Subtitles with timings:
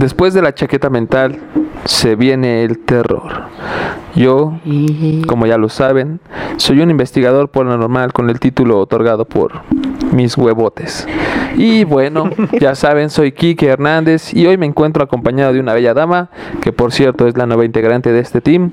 [0.00, 1.38] Después de la chaqueta mental
[1.84, 3.42] se viene el terror.
[4.14, 4.58] Yo,
[5.26, 6.20] como ya lo saben,
[6.56, 9.60] soy un investigador paranormal con el título otorgado por
[10.10, 11.06] mis huevotes.
[11.56, 15.94] Y bueno, ya saben, soy Kike Hernández y hoy me encuentro acompañado de una bella
[15.94, 16.28] dama,
[16.62, 18.72] que por cierto es la nueva integrante de este team,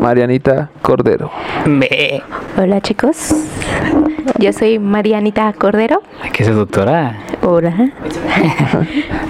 [0.00, 1.30] Marianita Cordero.
[1.66, 2.22] Me.
[2.58, 3.34] Hola chicos,
[4.38, 6.02] yo soy Marianita Cordero.
[6.32, 7.16] ¿Qué es doctora?
[7.42, 7.74] Hola.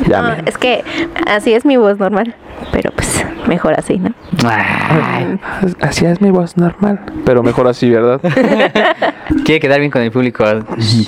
[0.09, 0.84] Ya No, me- es que
[1.26, 2.34] así es mi voz normal,
[2.70, 4.12] pero pues mejor así, ¿no?
[4.48, 5.38] Ay,
[5.80, 8.20] Así es mi voz normal, pero mejor así, ¿verdad?
[9.45, 10.45] Quiere quedar bien con el público.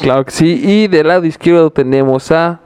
[0.03, 0.61] Claro que sí.
[0.65, 2.61] Y del lado izquierdo tenemos a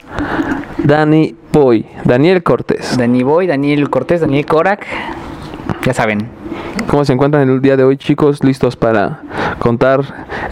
[0.85, 2.97] Dani Boy, Daniel Cortés.
[2.97, 4.87] Dani Boy, Daniel Cortés, Daniel Korak.
[5.85, 6.29] Ya saben.
[6.89, 8.43] ¿Cómo se encuentran el día de hoy, chicos?
[8.45, 9.21] ¿Listos para
[9.59, 10.01] contar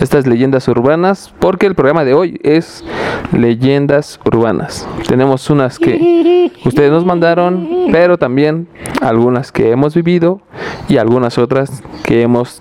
[0.01, 1.33] estas leyendas urbanas?
[1.39, 2.85] Porque el programa de hoy es
[3.33, 4.89] leyendas urbanas.
[5.07, 8.69] Tenemos unas que ustedes nos mandaron, pero también
[9.01, 10.41] algunas que hemos vivido
[10.89, 12.61] y algunas otras que hemos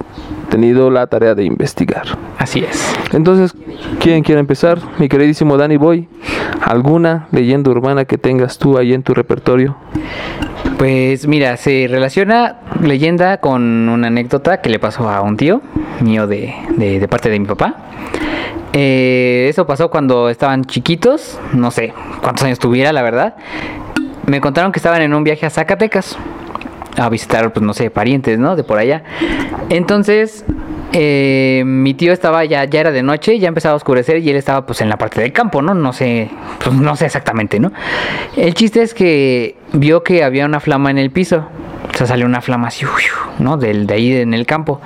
[0.49, 2.03] tenido la tarea de investigar.
[2.37, 2.95] Así es.
[3.13, 3.53] Entonces,
[3.99, 4.79] ¿quién quiere empezar?
[4.97, 6.07] Mi queridísimo Danny Boy,
[6.61, 9.75] ¿alguna leyenda urbana que tengas tú ahí en tu repertorio?
[10.77, 15.61] Pues mira, se relaciona leyenda con una anécdota que le pasó a un tío
[16.01, 17.75] mío de, de- de parte de mi papá.
[18.73, 23.35] Eh, eso pasó cuando estaban chiquitos, no sé cuántos años tuviera, la verdad.
[24.27, 26.17] Me contaron que estaban en un viaje a Zacatecas
[26.99, 28.55] a visitar, pues no sé, parientes, ¿no?
[28.55, 29.03] De por allá.
[29.69, 30.45] Entonces,
[30.91, 34.35] eh, mi tío estaba ya, ya era de noche, ya empezaba a oscurecer y él
[34.35, 35.73] estaba pues en la parte del campo, ¿no?
[35.73, 36.29] No sé,
[36.63, 37.71] pues no sé exactamente, ¿no?
[38.35, 41.47] El chiste es que vio que había una flama en el piso.
[41.93, 42.85] O sea, salió una flama así,
[43.39, 43.57] ¿no?
[43.57, 44.79] Del, de ahí en el campo.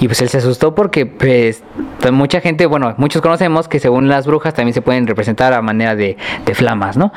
[0.00, 1.62] Y pues él se asustó porque, pues,
[2.00, 5.62] pues, mucha gente, bueno, muchos conocemos que según las brujas también se pueden representar a
[5.62, 7.12] manera de, de flamas, ¿no?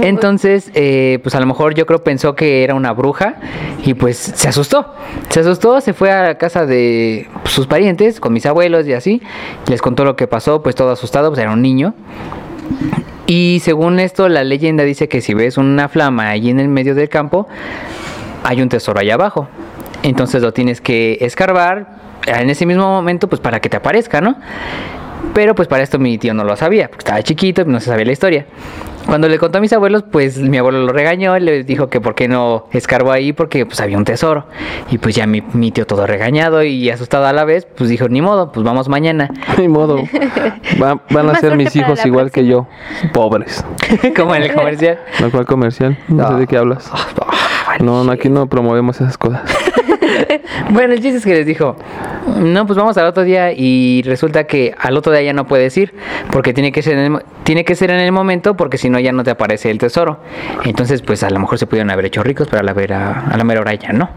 [0.00, 3.36] Entonces, eh, pues a lo mejor yo creo pensó que era una bruja
[3.84, 4.94] y pues se asustó.
[5.28, 9.22] Se asustó, se fue a la casa de sus parientes, con mis abuelos y así.
[9.68, 11.94] Les contó lo que pasó, pues todo asustado, pues era un niño.
[13.32, 16.96] Y según esto, la leyenda dice que si ves una flama allí en el medio
[16.96, 17.46] del campo,
[18.42, 19.46] hay un tesoro allá abajo.
[20.02, 21.94] Entonces lo tienes que escarbar
[22.26, 24.34] en ese mismo momento, pues para que te aparezca, ¿no?
[25.34, 27.86] Pero pues para esto mi tío no lo sabía, porque estaba chiquito y no se
[27.86, 28.46] sabía la historia.
[29.06, 32.00] Cuando le contó a mis abuelos, pues mi abuelo lo regañó y le dijo que
[32.00, 34.44] por qué no escarbó ahí, porque pues había un tesoro.
[34.90, 38.08] Y pues ya mi, mi tío todo regañado y asustado a la vez, pues dijo,
[38.08, 39.30] ni modo, pues vamos mañana.
[39.58, 39.96] Ni modo.
[40.80, 42.66] Va- van a ser mis hijos igual que yo,
[43.12, 43.64] pobres.
[44.16, 44.98] Como en el comercial.
[45.20, 45.96] ¿No cuál comercial?
[46.08, 46.90] No sé de qué hablas.
[47.80, 49.42] No, no, aquí no promovemos esas cosas.
[50.70, 51.76] Bueno, el chiste es que les dijo,
[52.36, 55.76] no, pues vamos al otro día y resulta que al otro día ya no puedes
[55.76, 55.94] ir
[56.30, 59.00] porque tiene que ser en el, tiene que ser en el momento porque si no
[59.00, 60.20] ya no te aparece el tesoro.
[60.64, 63.36] Entonces, pues a lo mejor se pudieron haber hecho ricos, pero a la, vera- a
[63.36, 64.10] la mera hora ya no.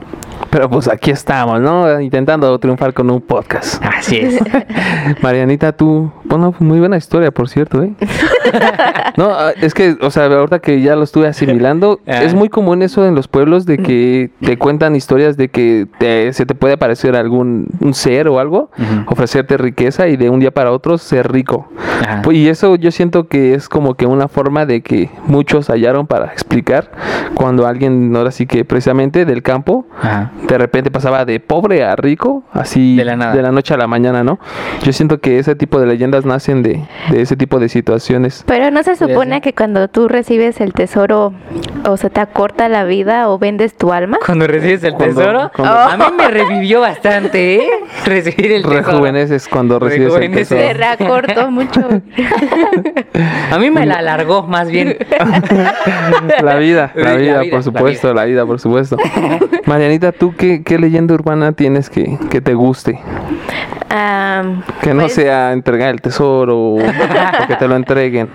[0.53, 2.00] Pero pues aquí estamos, ¿no?
[2.00, 3.84] Intentando triunfar con un podcast.
[3.84, 4.40] Así es.
[5.24, 7.94] Marianita, tú, bueno, muy buena historia, por cierto, ¿eh?
[9.18, 12.22] No, ah, es que, o sea, ahorita que ya lo estuve asimilando, Ah.
[12.24, 16.31] es muy común eso en los pueblos de que te cuentan historias de que te-
[16.34, 18.69] se te puede aparecer algún un ser o algo,
[19.08, 21.68] ofrecerte riqueza y de un día para otro ser rico.
[22.02, 22.22] Ajá.
[22.24, 26.06] Pues, y eso yo siento que es como que una forma de que muchos hallaron
[26.06, 26.92] para explicar
[27.34, 30.31] cuando alguien, ahora sí que precisamente del campo, Ajá.
[30.48, 33.34] De repente pasaba de pobre a rico, así De la nada.
[33.36, 34.40] de la noche a la mañana, ¿no?
[34.84, 36.81] Yo siento que ese tipo de leyendas nacen de,
[37.12, 38.44] de ese tipo de situaciones.
[38.46, 41.34] Pero no se supone que cuando tú recibes el tesoro
[41.88, 44.18] o se te acorta la vida o vendes tu alma.
[44.26, 47.68] Cuando recibes el Cuando- tesoro, cuando- a mí me revivió bastante, ¿eh?
[48.06, 48.81] Recibir el tesoro.
[48.84, 50.62] Rejuveneces cuando recibes el tesoro.
[50.62, 51.81] Se reacortó mucho.
[53.51, 54.98] A mí me la alargó más bien.
[56.44, 58.98] La vida, la La vida, vida, por la supuesto, la vida, por supuesto.
[59.66, 63.00] Marianita, ¿tú qué, qué leyenda urbana tienes que, que te guste?
[64.81, 68.30] Que no pues, sea entregar el tesoro o, o que te lo entreguen.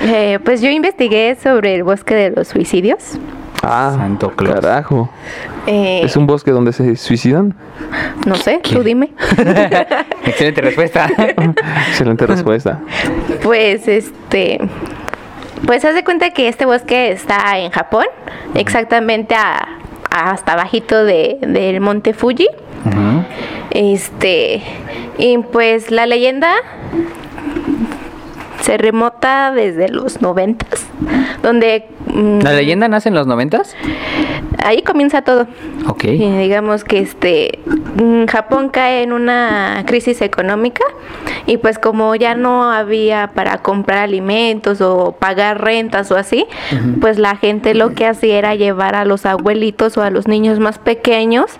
[0.00, 3.18] eh, pues yo investigué sobre el bosque de los suicidios.
[3.62, 4.60] Ah, Santo Claus.
[4.60, 5.08] carajo.
[5.66, 7.54] Eh, ¿Es un bosque donde se suicidan?
[8.26, 9.10] No sé, tú dime.
[10.26, 11.08] Excelente respuesta.
[11.88, 12.80] Excelente respuesta.
[13.42, 14.60] Pues este.
[15.66, 18.04] Pues haz de cuenta que este bosque está en Japón,
[18.54, 19.66] exactamente a, a
[20.14, 22.48] hasta abajito de, del monte Fuji.
[23.70, 24.62] Este.
[25.18, 26.54] Y pues la leyenda
[28.64, 30.86] se remota desde los noventas,
[31.42, 33.76] donde mm, ¿La leyenda nace en los noventas?
[34.64, 35.46] ahí comienza todo.
[35.86, 36.04] Ok.
[36.04, 37.58] Y digamos que este
[38.02, 40.82] mm, Japón cae en una crisis económica
[41.46, 46.46] y pues como ya no había para comprar alimentos o pagar rentas o así,
[47.00, 50.58] pues la gente lo que hacía era llevar a los abuelitos o a los niños
[50.58, 51.50] más pequeños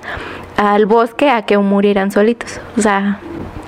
[0.56, 2.60] al bosque a que murieran solitos.
[2.78, 3.20] O sea,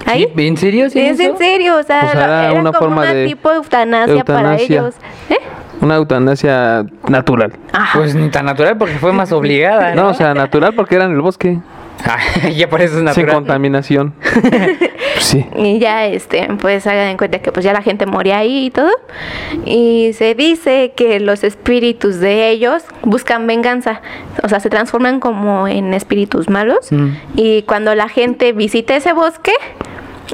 [0.07, 0.29] ahí.
[0.35, 0.47] ¿Sí?
[0.47, 0.91] ¿En serio?
[0.91, 1.31] ¿Sí es eso?
[1.31, 3.57] en serio, o sea, O sea, era era, una como forma una de tipo de
[3.57, 4.65] eutanasia, para eutanasia.
[4.81, 4.95] ellos.
[5.31, 5.37] ¿Eh?
[5.81, 7.53] Una eutanasia natural.
[7.73, 7.99] Ajá.
[7.99, 9.95] Pues ni tan natural porque fue más obligada.
[9.95, 11.59] No, o sea, natural porque era en el bosque,
[12.05, 12.19] Ah,
[12.51, 13.35] ya por eso es sin natural.
[13.37, 14.13] contaminación.
[14.23, 14.79] Pues
[15.19, 15.47] sí.
[15.57, 18.71] Y ya, este, pues hagan en cuenta que pues ya la gente moría ahí y
[18.71, 18.91] todo.
[19.65, 24.03] Y se dice que los espíritus de ellos buscan venganza.
[24.43, 26.93] O sea, se transforman como en espíritus malos.
[26.93, 27.09] Mm.
[27.35, 29.53] Y cuando la gente visita ese bosque,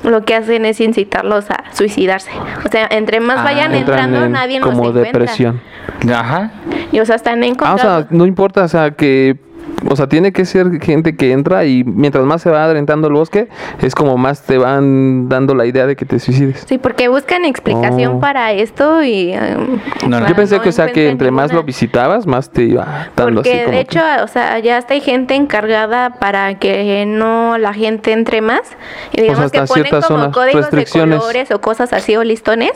[0.04, 2.30] lo que hacen es incitarlos a suicidarse.
[2.64, 5.02] O sea, entre más Ah, vayan Entran entrando, en nadie nos como encuentra.
[5.20, 5.60] depresión.
[6.12, 6.50] Ajá.
[6.90, 7.82] Y o sea, están Ah, o encontrando.
[7.82, 9.36] sea, no importa, o sea, que
[9.88, 13.14] o sea, tiene que ser gente que entra y mientras más se va adentrando el
[13.14, 13.48] bosque,
[13.80, 16.64] es como más te van dando la idea de que te suicides.
[16.68, 18.20] Sí, porque buscan explicación Oh.
[18.20, 19.32] para esto y...
[19.32, 20.28] um, No, no.
[20.28, 23.40] Yo pensé no que, o sea, que entre más lo visitabas, más te iba dando
[23.42, 27.04] así Porque como de que- hecho, o sea, ya hasta hay gente encargada para que
[27.06, 28.60] no la gente entre más.
[29.12, 32.24] Y digamos hasta que ponen ciertas como zonas, códigos de colores o cosas así o
[32.24, 32.72] listones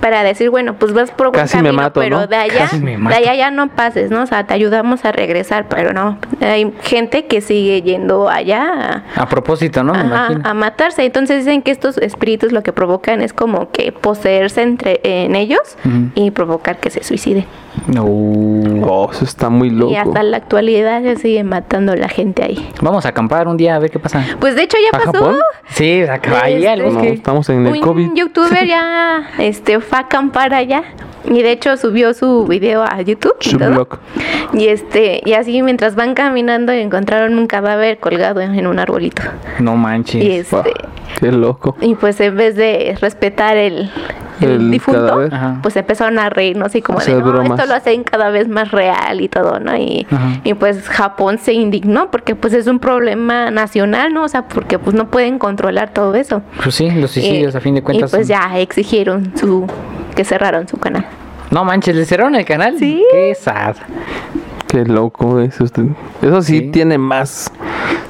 [0.00, 2.26] para decir, bueno, pues vas por buen Casi me camino, mato, pero ¿no?
[2.26, 4.22] de allá, Casi me de allá ya no pases, ¿no?
[4.22, 6.18] O sea, te ayudamos a regresar, pero no.
[6.48, 9.92] Hay gente que sigue yendo allá a, A propósito, ¿no?
[9.92, 10.40] Me Ajá, imagino.
[10.48, 11.04] a matarse.
[11.04, 15.60] Entonces dicen que estos espíritus lo que provocan es como que poseerse entre en ellos
[16.14, 17.44] y provocar que se suiciden.
[17.86, 18.04] No.
[18.04, 19.92] Oh, eso está muy loco.
[19.92, 22.68] Y hasta la actualidad se sigue matando la gente ahí.
[22.80, 24.24] Vamos a acampar un día a ver qué pasa.
[24.40, 25.12] Pues de hecho ya ¿A pasó.
[25.12, 25.36] Japón?
[25.70, 28.10] Sí, acá Este- No, estamos en el Un COVID.
[28.14, 30.82] youtuber ya este, fue a acampar allá.
[31.30, 33.34] Y de hecho subió su video a YouTube.
[33.42, 33.70] y Su todo.
[33.70, 33.98] blog.
[34.54, 39.22] Y este, y así mientras van caminando encontraron un cadáver colgado en un arbolito.
[39.58, 40.22] No manches.
[40.24, 40.64] Y este, Wow,
[41.20, 41.76] qué loco.
[41.80, 43.90] y pues en vez de respetar el,
[44.40, 45.28] el El difunto,
[45.62, 47.58] pues empezaron a reírnos y como de no, bromas.
[47.58, 49.76] esto lo hacen cada vez más real y todo, ¿no?
[49.76, 50.06] Y,
[50.44, 54.24] y pues Japón se indignó porque pues es un problema nacional, ¿no?
[54.24, 56.42] O sea, porque pues no pueden controlar todo eso.
[56.62, 58.10] Pues sí, los suicidios Eh, a fin de cuentas.
[58.10, 59.66] Y pues son- ya exigieron su
[60.14, 61.04] que cerraron su canal.
[61.50, 62.76] No manches, ¿le cerraron el canal?
[62.78, 63.02] Sí.
[63.10, 63.76] Qué sad.
[64.68, 65.64] Qué loco eso.
[65.64, 66.70] Eso sí, Sí.
[66.70, 67.50] tiene más,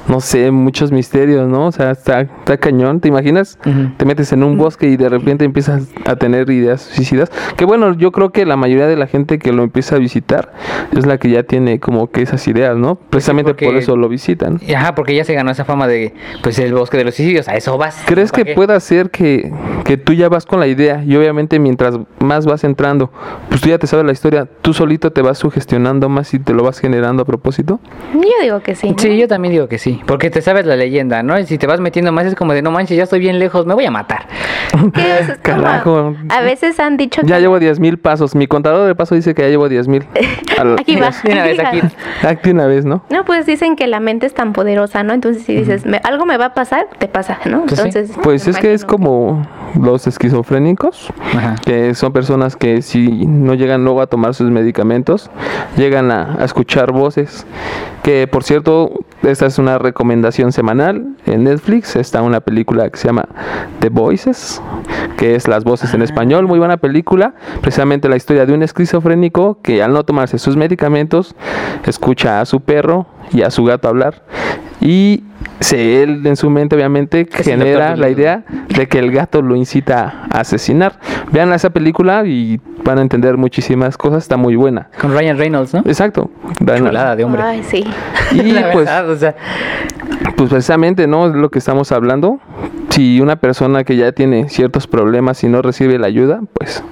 [0.09, 1.67] no sé, muchos misterios, ¿no?
[1.67, 2.99] O sea, está, está cañón.
[2.99, 3.57] ¿Te imaginas?
[3.97, 7.31] Te metes en un bosque y de repente empiezas a tener ideas suicidas.
[7.55, 10.51] Que bueno, yo creo que la mayoría de la gente que lo empieza a visitar
[10.95, 12.95] es la que ya tiene como que esas ideas, ¿no?
[12.95, 14.59] Precisamente por eso lo visitan.
[14.75, 16.13] Ajá, porque ya se ganó esa fama de,
[16.43, 17.47] pues, el bosque de los suicidios.
[17.47, 18.03] A eso vas.
[18.05, 18.55] ¿Crees que ¿Para qué?
[18.55, 19.53] pueda ser que,
[19.85, 23.11] que tú ya vas con la idea y obviamente mientras más vas entrando,
[23.47, 26.55] pues tú ya te sabes la historia, tú solito te vas sugestionando más y te
[26.55, 27.79] lo vas generando a propósito?
[28.11, 28.89] Yo digo que sí.
[28.89, 28.95] ¿no?
[28.97, 30.01] Sí, yo también digo que sí.
[30.07, 31.37] Porque te sabes la leyenda, ¿no?
[31.39, 33.67] Y si te vas metiendo más es como de, no manches, ya estoy bien lejos,
[33.67, 34.25] me voy a matar.
[34.95, 36.15] Es Carajo.
[36.29, 38.33] a veces han dicho Ya que llevo 10 mil pasos.
[38.33, 40.07] Mi contador de paso dice que ya llevo 10 mil.
[40.79, 41.11] aquí va.
[41.23, 41.59] De una vez
[42.23, 42.49] aquí.
[42.49, 43.03] Una vez, ¿no?
[43.11, 45.13] No, pues dicen que la mente es tan poderosa, ¿no?
[45.13, 47.65] Entonces si dices, "Me- algo me va a pasar, te pasa, ¿no?
[47.67, 47.87] Pues sí.
[47.89, 49.45] Entonces, Pues es que es como
[49.79, 51.55] los esquizofrénicos, Ajá.
[51.63, 55.29] que son personas que si no llegan luego a tomar sus medicamentos,
[55.77, 57.45] llegan a, a escuchar voces.
[58.01, 58.91] Que por cierto,
[59.21, 61.95] esta es una recomendación semanal en Netflix.
[61.95, 63.27] Está una película que se llama
[63.79, 64.61] The Voices,
[65.17, 66.47] que es Las Voces en español.
[66.47, 67.35] Muy buena película.
[67.61, 71.35] Precisamente la historia de un esquizofrénico que al no tomarse sus medicamentos,
[71.85, 74.23] escucha a su perro y a su gato hablar.
[74.79, 75.23] Y
[75.59, 79.55] se, él en su mente obviamente Es genera la idea de que el gato lo
[79.55, 80.99] incita a asesinar.
[81.31, 84.89] Vean esa película y van a entender muchísimas cosas, está muy buena.
[84.99, 85.79] Con Ryan Reynolds, ¿no?
[85.85, 86.31] Exacto.
[86.57, 87.41] Chulada de hombre.
[87.41, 87.83] Ay, sí.
[88.31, 89.35] Y La pues, verdad, o sea,
[90.35, 91.27] pues precisamente, ¿no?
[91.27, 92.39] Es lo que estamos hablando.
[92.89, 96.83] Si una persona que ya tiene ciertos problemas y no recibe la ayuda, pues,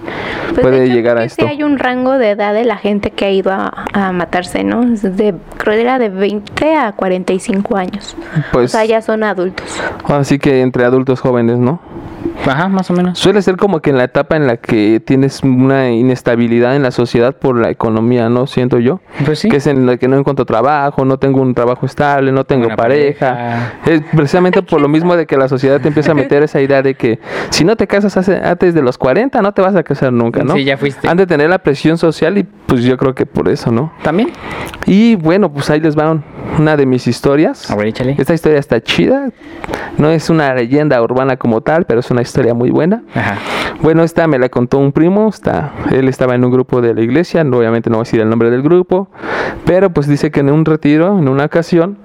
[0.50, 1.43] Pues, de puede hecho, llegar a esto.
[1.43, 4.63] Sí hay un rango de edad de la gente que ha ido a, a matarse,
[4.63, 4.86] ¿no?
[4.86, 8.15] De, creo que era de 20 a 45 años.
[8.51, 9.65] Pues, o sea, ya son adultos.
[10.07, 11.81] así que entre adultos jóvenes, ¿no?
[12.46, 13.17] Ajá, más o menos.
[13.19, 16.91] Suele ser como que en la etapa en la que tienes una inestabilidad en la
[16.91, 18.48] sociedad por la economía, ¿no?
[18.48, 19.00] Siento yo.
[19.25, 19.50] Pues sí.
[19.50, 22.63] Que es en la que no encuentro trabajo, no tengo un trabajo estable, no tengo
[22.63, 23.34] Buena pareja.
[23.34, 23.74] pareja.
[23.86, 26.81] Es precisamente por lo mismo de que la sociedad te empieza a meter esa idea
[26.81, 27.19] de que
[27.50, 30.43] si no te casas hace- antes de los 40, no te vas a casar nunca,
[30.43, 30.53] ¿no?
[30.53, 31.07] Sí, ya fuiste.
[31.07, 33.91] Han de tener la presión social y pues yo creo que por eso, ¿no?
[34.03, 34.29] ¿También?
[34.86, 36.24] Y bueno, pues ahí les va un-
[36.59, 37.69] una de mis historias.
[37.69, 38.15] A ver, échale.
[38.17, 39.29] Esta historia está chida.
[39.97, 43.03] No es una leyenda urbana como tal, pero es una historia muy buena.
[43.13, 43.37] Ajá.
[43.81, 45.29] Bueno, esta me la contó un primo.
[45.29, 47.41] Está, él estaba en un grupo de la iglesia.
[47.41, 49.09] Obviamente no voy a decir el nombre del grupo.
[49.65, 51.97] Pero pues dice que en un retiro, en una ocasión,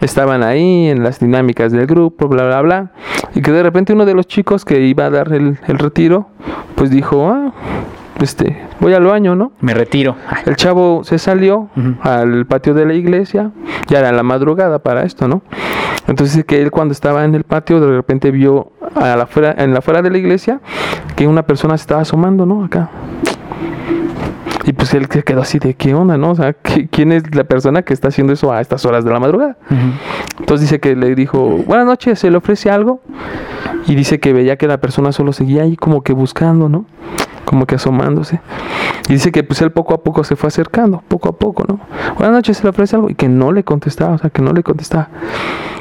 [0.00, 2.92] estaban ahí en las dinámicas del grupo, bla, bla, bla.
[3.34, 6.28] Y que de repente uno de los chicos que iba a dar el, el retiro,
[6.74, 7.52] pues dijo, ah,
[8.20, 9.52] este, voy al baño, ¿no?
[9.60, 10.16] Me retiro.
[10.28, 11.68] Ay, El chavo se salió
[12.02, 13.50] al patio de la iglesia,
[13.88, 15.42] ya era la madrugada para esto, ¿no?
[16.06, 19.72] Entonces que él cuando estaba en el patio de repente vio a la fuera, en
[19.72, 20.60] la afuera de la iglesia
[21.16, 22.64] que una persona se estaba asomando, ¿no?
[22.64, 22.90] Acá.
[24.66, 26.30] Y pues él se quedó así de qué onda, ¿no?
[26.30, 29.10] O sea, ¿qui- ¿quién es la persona que está haciendo eso a estas horas de
[29.10, 29.56] la madrugada?
[30.38, 33.00] Entonces dice que le dijo, buenas noches, se le ofrece algo.
[33.86, 36.84] Y dice que veía que la persona solo seguía ahí como que buscando, ¿no?
[37.44, 38.40] Como que asomándose.
[39.08, 41.80] Y dice que pues él poco a poco se fue acercando, poco a poco, ¿no?
[42.16, 43.10] Buenas noches, se le ofrece algo.
[43.10, 45.08] Y que no le contestaba, o sea, que no le contestaba.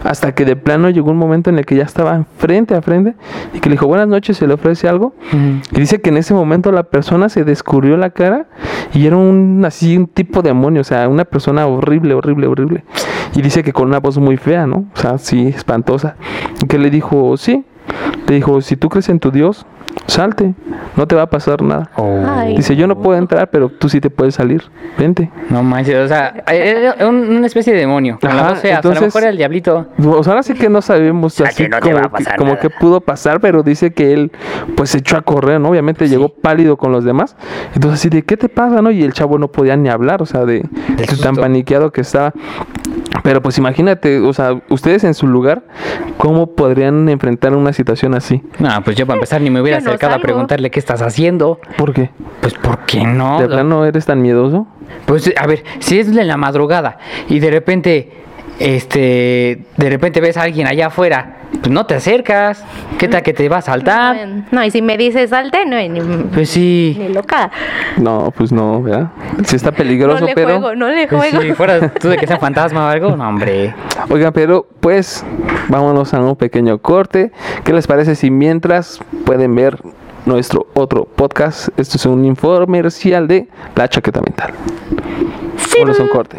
[0.04, 3.16] Hasta que de plano llegó un momento en el que ya estaba frente a frente
[3.54, 5.14] y que le dijo, buenas noches, se le ofrece algo.
[5.34, 8.48] Y dice que en ese momento la persona se descubrió la cara
[8.94, 12.84] y era un así un tipo demonio, o sea, una persona horrible, horrible, horrible.
[13.36, 14.86] Y dice que con una voz muy fea, ¿no?
[14.96, 16.16] O sea, sí, espantosa.
[16.64, 17.66] Y que le dijo, sí.
[18.28, 19.66] Le dijo, si tú crees en tu Dios,
[20.10, 20.54] salte,
[20.96, 21.90] no te va a pasar nada.
[21.96, 22.24] Oh.
[22.56, 24.64] Dice, yo no puedo entrar, pero tú sí te puedes salir.
[24.98, 25.30] Vente.
[25.50, 28.20] No manches, o sea, era un- una especie de demonio.
[28.22, 29.88] Ajá, o sea, a lo mejor era el diablito.
[29.98, 33.40] Pues ahora sí que no sabemos así que no te como, que, como pudo pasar,
[33.40, 34.32] pero dice que él
[34.76, 35.70] pues se echó a correr, ¿no?
[35.70, 37.36] Obviamente llegó pálido con los demás.
[37.76, 38.92] Entonces así de, ¿qué te pasa, no?
[38.92, 40.64] Y el chavo no podía ni hablar, o sea, de,
[40.98, 42.34] de tan paniqueado que estaba.
[43.30, 45.62] Pero pues imagínate, o sea, ustedes en su lugar,
[46.18, 48.42] ¿cómo podrían enfrentar una situación así?
[48.58, 51.60] No, pues yo para empezar ni me hubiera no acercado a preguntarle qué estás haciendo.
[51.78, 52.10] ¿Por qué?
[52.42, 53.40] Pues ¿por qué no?
[53.40, 54.66] ¿De plano eres tan miedoso?
[55.06, 58.12] Pues a ver, si es de la madrugada y de repente,
[58.60, 62.64] este, de repente ves a alguien allá afuera, pues no te acercas.
[62.98, 64.18] ¿Qué tal que te va a saltar?
[64.52, 66.00] No, y si me dices salte, no, ni,
[66.34, 66.96] Pues sí.
[67.00, 67.50] ni loca.
[67.98, 69.08] No, pues no, ¿verdad?
[69.46, 70.48] Sí está peligroso, no le pero...
[70.60, 71.42] juego, no le Pues juego.
[71.42, 73.74] si fuera tú de que sea fantasma o algo, no, hombre.
[74.10, 75.26] Oigan, pero pues
[75.70, 77.32] vámonos a un pequeño corte.
[77.64, 79.80] ¿Qué les parece si mientras pueden ver
[80.26, 81.70] nuestro otro podcast?
[81.80, 84.52] Esto es un infomercial de La Chaqueta Mental.
[85.78, 86.38] Vámonos a un corte.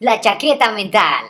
[0.00, 1.24] La chaqueta mental.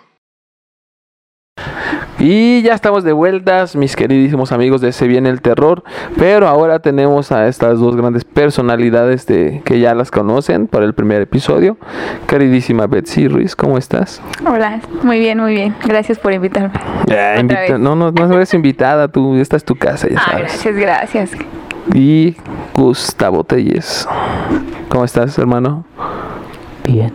[2.18, 5.84] Y ya estamos de vueltas, mis queridísimos amigos de Se Viene el Terror.
[6.18, 10.94] Pero ahora tenemos a estas dos grandes personalidades de, que ya las conocen por el
[10.94, 11.76] primer episodio.
[12.26, 14.20] Queridísima Betsy Ruiz, ¿cómo estás?
[14.46, 15.76] Hola, muy bien, muy bien.
[15.84, 16.72] Gracias por invitarme.
[17.06, 17.78] Ya, Otra invita- vez.
[17.78, 20.42] no, no, no eres invitada, tú, esta es tu casa, ya Ah, sabes.
[20.64, 21.30] gracias, gracias.
[21.94, 22.34] y
[22.74, 24.08] Gustavo Telles.
[24.88, 25.84] ¿Cómo estás, hermano?
[26.84, 27.12] Bien.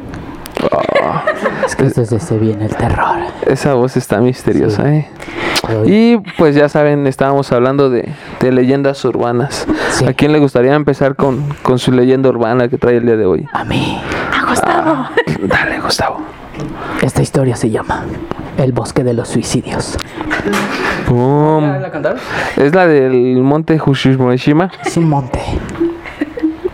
[1.65, 3.18] Es que desde se viene el terror.
[3.48, 5.08] esa voz está misteriosa, ¿eh?
[5.86, 9.65] Y pues ya saben, estábamos hablando de, de leyendas urbanas.
[9.91, 10.06] Sí.
[10.06, 13.25] ¿A quién le gustaría empezar con, con su leyenda urbana que trae el día de
[13.25, 13.46] hoy?
[13.53, 14.01] A mí,
[14.63, 16.20] Ah, dale, Gustavo.
[17.01, 18.03] esta historia se llama
[18.58, 19.98] El bosque de los suicidios.
[21.08, 21.63] Pum.
[21.91, 22.18] cantar?
[22.58, 24.72] Es la del monte Hushimoshima.
[24.86, 25.39] Es un monte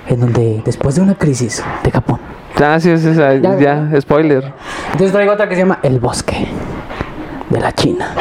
[0.08, 2.20] en donde después de una crisis de Japón.
[2.60, 4.52] Ah, sí, es esa, ya, spoiler.
[4.92, 6.48] Entonces traigo otra que se llama El bosque
[7.50, 8.14] de la China.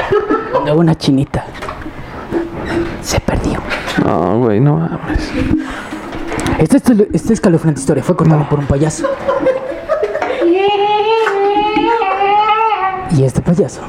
[0.64, 1.45] De una chinita.
[3.00, 3.61] Se perdió.
[4.05, 5.31] No, güey, no mames.
[6.59, 9.07] Esta, esta, esta escalofriante historia fue contada por un payaso.
[13.16, 13.81] Y este payaso,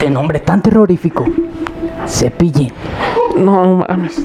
[0.00, 1.24] de nombre tan terrorífico,
[2.08, 2.72] Cepillín.
[3.36, 4.20] No mames.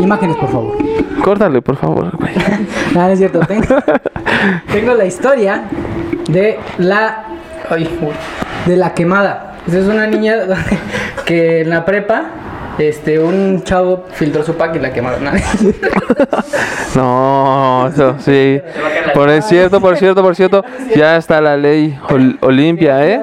[0.00, 0.76] Imágenes, por favor.
[1.22, 2.32] Córtale, por favor, güey.
[2.94, 3.40] No, no es cierto.
[3.40, 3.64] Tengo,
[4.72, 5.64] tengo la historia
[6.28, 7.24] de la.
[7.70, 7.88] ay,
[8.66, 9.54] de la quemada.
[9.66, 10.36] Esa es una niña
[11.24, 12.24] que en la prepa.
[12.78, 15.24] Este, un chavo filtró su pack y la quemaron.
[16.94, 18.60] No, eso sí.
[19.14, 20.64] Por cierto, por cierto, por cierto,
[20.94, 23.20] ya está la ley Ol- Olimpia, ¿eh?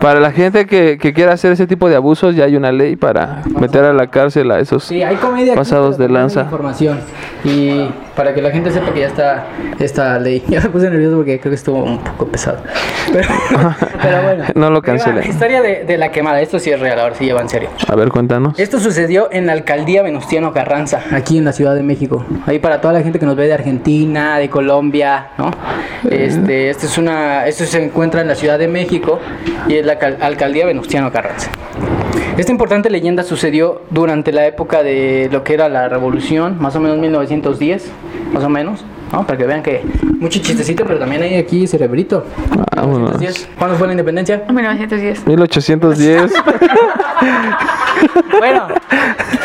[0.00, 2.96] Para la gente que, que quiera hacer ese tipo de abusos, ya hay una ley
[2.96, 4.84] para meter a la cárcel a esos.
[4.84, 5.54] Sí, hay comedia.
[5.54, 6.42] Pasados de lanza.
[6.42, 7.00] Información.
[7.44, 9.46] Y para que la gente sepa que ya está
[9.78, 10.42] esta ley.
[10.54, 12.58] Ya me puse nervioso porque creo que estuvo un poco pesado.
[13.12, 13.28] Pero,
[14.02, 14.44] pero bueno.
[14.54, 14.80] No lo.
[14.84, 16.40] La historia de, de la quemada.
[16.40, 17.68] Esto sí es real, ahora sí lleva en serio.
[17.88, 18.58] A ver, cuéntanos.
[18.58, 22.24] Esto sucedió en la alcaldía Venustiano Carranza, aquí en la Ciudad de México.
[22.46, 25.50] Ahí para toda la gente que nos ve de Argentina, de Colombia, ¿no?
[26.10, 29.18] Este, este es una, esto se encuentra en la Ciudad de México
[29.68, 31.50] y es la cal- alcaldía Venustiano Carranza.
[32.36, 36.80] Esta importante leyenda sucedió durante la época de lo que era la revolución, más o
[36.80, 37.92] menos 1910,
[38.32, 38.84] más o menos.
[39.14, 39.26] ¿No?
[39.26, 39.82] Para que vean que
[40.18, 42.26] mucho chistecito, pero también hay aquí cerebrito.
[42.76, 43.18] Vámonos.
[43.18, 43.48] 1910.
[43.58, 44.42] ¿Cuándo fue la independencia?
[44.48, 45.26] 1910.
[45.26, 46.32] 1810.
[48.38, 48.66] Bueno,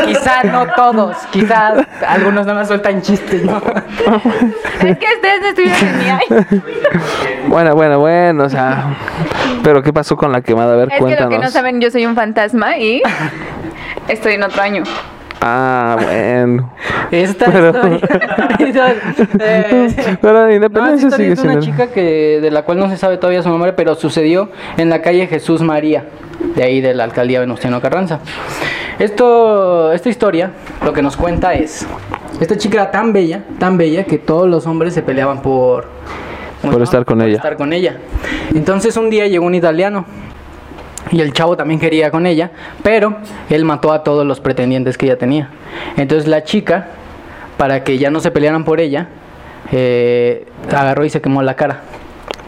[0.05, 3.57] quizás no todos, quizás algunos nada más sueltan chistes, ¿no?
[3.57, 6.61] Es que ustedes no estuvieron en mi ay.
[7.47, 8.97] bueno, bueno, bueno, o sea.
[9.63, 10.73] Pero ¿qué pasó con la quemada?
[10.73, 11.31] A ver, Es que lo cuéntanos.
[11.31, 13.01] que no saben, yo soy un fantasma y
[14.07, 14.83] estoy en otro año.
[15.41, 16.71] Ah, bueno.
[17.11, 17.99] Esta Pero- historia.
[19.39, 21.65] eh, Pero la No, esta independencia historia sigue es una siendo.
[21.65, 25.01] chica que, de la cual no se sabe todavía su nombre, pero sucedió en la
[25.01, 26.05] calle Jesús María,
[26.55, 28.19] de ahí de la alcaldía Venustiano Carranza.
[28.99, 30.51] Esto, esta historia
[30.83, 31.87] lo que nos cuenta es,
[32.41, 35.87] esta chica era tan bella, tan bella, que todos los hombres se peleaban por...
[36.61, 37.37] ¿cómo Por se estar con Por ella.
[37.37, 37.95] estar con ella.
[38.53, 40.05] Entonces un día llegó un italiano
[41.11, 42.51] y el chavo también quería con ella,
[42.83, 43.15] pero
[43.49, 45.49] él mató a todos los pretendientes que ella tenía.
[45.97, 46.87] Entonces la chica,
[47.57, 49.07] para que ya no se pelearan por ella,
[49.71, 51.81] eh, agarró y se quemó la cara.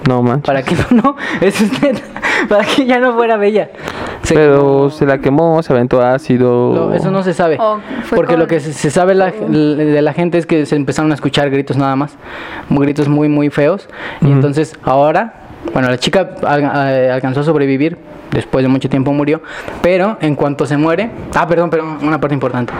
[0.07, 0.45] No manches.
[0.45, 2.01] Para que no, no, eso es neta,
[2.49, 3.69] para que ya no fuera bella.
[4.23, 6.73] Se Pero se la quemó, se aventó ácido.
[6.73, 7.57] no, eso no se sabe.
[7.59, 11.11] O fue Porque lo que se, sabe la- de la gente es que se empezaron
[11.11, 12.15] a escuchar gritos nada más.
[12.69, 13.87] Muy- Gritos muy, muy feos.
[14.21, 15.33] Y entonces ahora,
[15.73, 16.31] bueno, la chica
[16.89, 17.97] eh, alcanzó a sobrevivir.
[18.31, 19.41] Después de mucho tiempo murió.
[19.81, 21.09] Pero en cuanto se muere.
[21.35, 22.73] Ah, perdón, perdón, una parte importante.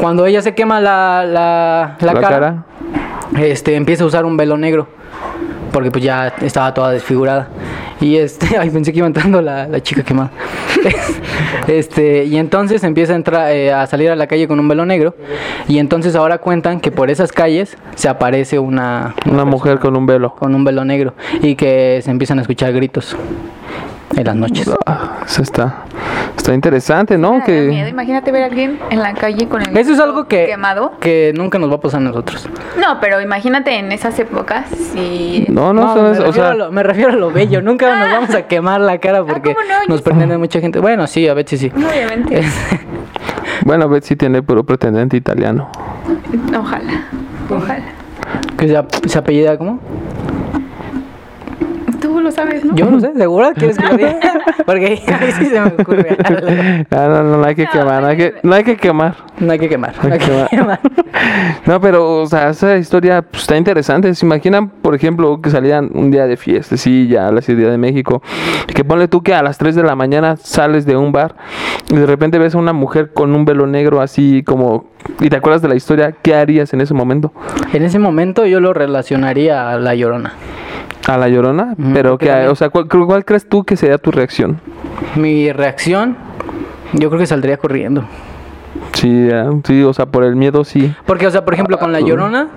[0.00, 2.64] Cuando ella se quema la, la, la La cara, cara.
[3.40, 4.86] este empieza a usar un velo negro
[5.72, 7.48] porque pues ya estaba toda desfigurada
[7.98, 10.30] y este ay pensé que iba entrando la, la chica quemada
[11.66, 14.84] este y entonces empieza a entrar eh, a salir a la calle con un velo
[14.84, 15.14] negro
[15.68, 20.04] y entonces ahora cuentan que por esas calles se aparece una Una mujer con un
[20.06, 20.34] velo.
[20.34, 23.16] con un velo negro y que se empiezan a escuchar gritos
[24.16, 25.84] en las noches Ah, eso está.
[26.36, 27.42] Está interesante, ¿no?
[27.44, 27.62] Que.
[27.68, 27.88] miedo.
[27.88, 30.92] Imagínate ver a alguien en la calle con el eso es algo que quemado.
[31.00, 32.48] que nunca nos va a pasar a nosotros
[32.80, 36.32] No, pero imagínate en esas épocas si No, no, No, eso me, es- o refiero
[36.32, 36.50] sea.
[36.50, 37.62] a lo, me refiero a lo bello.
[37.62, 39.86] Nunca nos vamos a quemar la cara porque ¿cómo no?
[39.94, 40.80] Nos pretende mucha gente.
[40.80, 41.72] Bueno, sí, a veces sí.
[41.74, 42.42] obviamente.
[43.64, 45.70] Bueno, Betsy tiene puro pretendente italiano.
[46.58, 47.04] Ojalá.
[47.48, 47.84] Ojalá.
[48.58, 49.78] que se, se apellida ¿cómo?
[52.34, 52.74] Sabes, ¿no?
[52.74, 54.20] Yo no sé, ¿seguro quieres que lo diga?
[54.66, 56.16] Porque ahí, ahí sí se me ocurre.
[56.90, 59.16] Ah, no, no, no hay que quemar, no hay que, no hay que quemar.
[59.38, 59.94] No hay que quemar.
[60.02, 60.48] No hay que quemar.
[60.48, 60.80] quemar.
[61.66, 64.12] No, pero, o sea, esa historia pues, está interesante.
[64.14, 67.70] ¿Se imaginan, por ejemplo, que salían un día de fiesta, sí, ya a la Ciudad
[67.70, 68.22] de México,
[68.68, 71.36] y que ponle tú que a las 3 de la mañana sales de un bar
[71.90, 74.90] y de repente ves a una mujer con un velo negro así como...
[75.20, 76.12] ¿Y te acuerdas de la historia?
[76.22, 77.32] ¿Qué harías en ese momento?
[77.72, 80.32] En ese momento yo lo relacionaría a la llorona.
[81.06, 81.74] ¿A la llorona?
[81.92, 84.60] Pero que, o sea, ¿cuál, cuál crees tú que sería tu reacción?
[85.16, 86.16] Mi reacción,
[86.92, 88.04] yo creo que saldría corriendo.
[88.94, 89.28] Sí,
[89.64, 90.94] sí, o sea, por el miedo sí.
[91.06, 92.48] Porque, o sea, por ejemplo, con la llorona,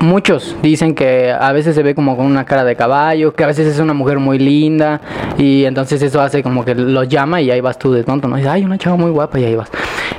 [0.00, 3.46] muchos dicen que a veces se ve como con una cara de caballo, que a
[3.46, 5.00] veces es una mujer muy linda,
[5.38, 8.36] y entonces eso hace como que los llama y ahí vas tú de tonto, ¿no?
[8.36, 9.70] Y dices, ay, una chava muy guapa y ahí vas.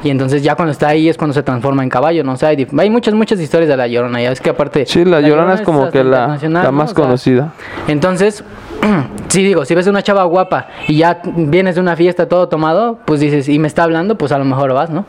[0.03, 2.89] Y entonces ya cuando está ahí es cuando se transforma en caballo, no sé, hay,
[2.89, 4.85] muchas, muchas historias de la llorona, ya es que aparte...
[4.85, 6.71] Sí, la, llorona es como que la, la ¿no?
[6.71, 7.53] más O sea, conocida.
[7.87, 8.43] entonces,
[9.29, 12.99] sí digo, si ves una chava guapa y ya vienes de una fiesta todo tomado,
[13.05, 15.05] pues dices, y me está hablando, pues a lo mejor vas, ¿no?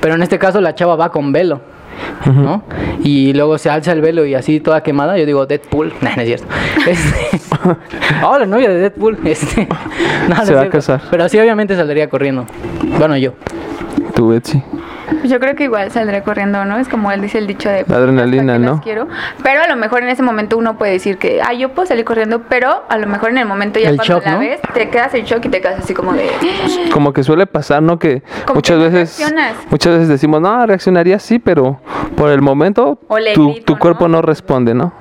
[0.00, 1.60] Pero en este caso la chava va con velo,
[2.26, 2.62] ¿no?
[3.02, 6.22] Y luego se alza el velo y así toda quemada, yo digo, Deadpool, no, no
[6.22, 6.46] es cierto.
[6.86, 7.40] Este,
[8.24, 9.66] oh, la novia de Deadpool, este,
[10.28, 11.00] no, no Se va a casar.
[11.10, 12.46] Pero sí, obviamente saldría corriendo.
[12.98, 13.32] Bueno, yo.
[14.14, 14.62] Tú, Betsy.
[15.24, 16.78] Yo creo que igual saldré corriendo, ¿no?
[16.78, 17.84] Es como él dice el dicho de...
[17.86, 18.80] La adrenalina, "¿Para qué las ¿no?
[18.82, 19.08] quiero?
[19.42, 22.04] Pero a lo mejor en ese momento uno puede decir que, ah, yo puedo salir
[22.04, 24.38] corriendo, pero a lo mejor en el momento ya El cuando shock, la ¿no?
[24.40, 26.30] ves, te quedas en shock y te quedas así como de...
[26.92, 27.98] Como que suele pasar, ¿no?
[27.98, 29.54] Que Como muchas que veces reaccionas.
[29.70, 31.80] muchas veces decimos, no, reaccionaría así, pero
[32.16, 34.18] por el momento O le tu, grito, tu cuerpo ¿no?
[34.18, 34.92] no responde, ¿no?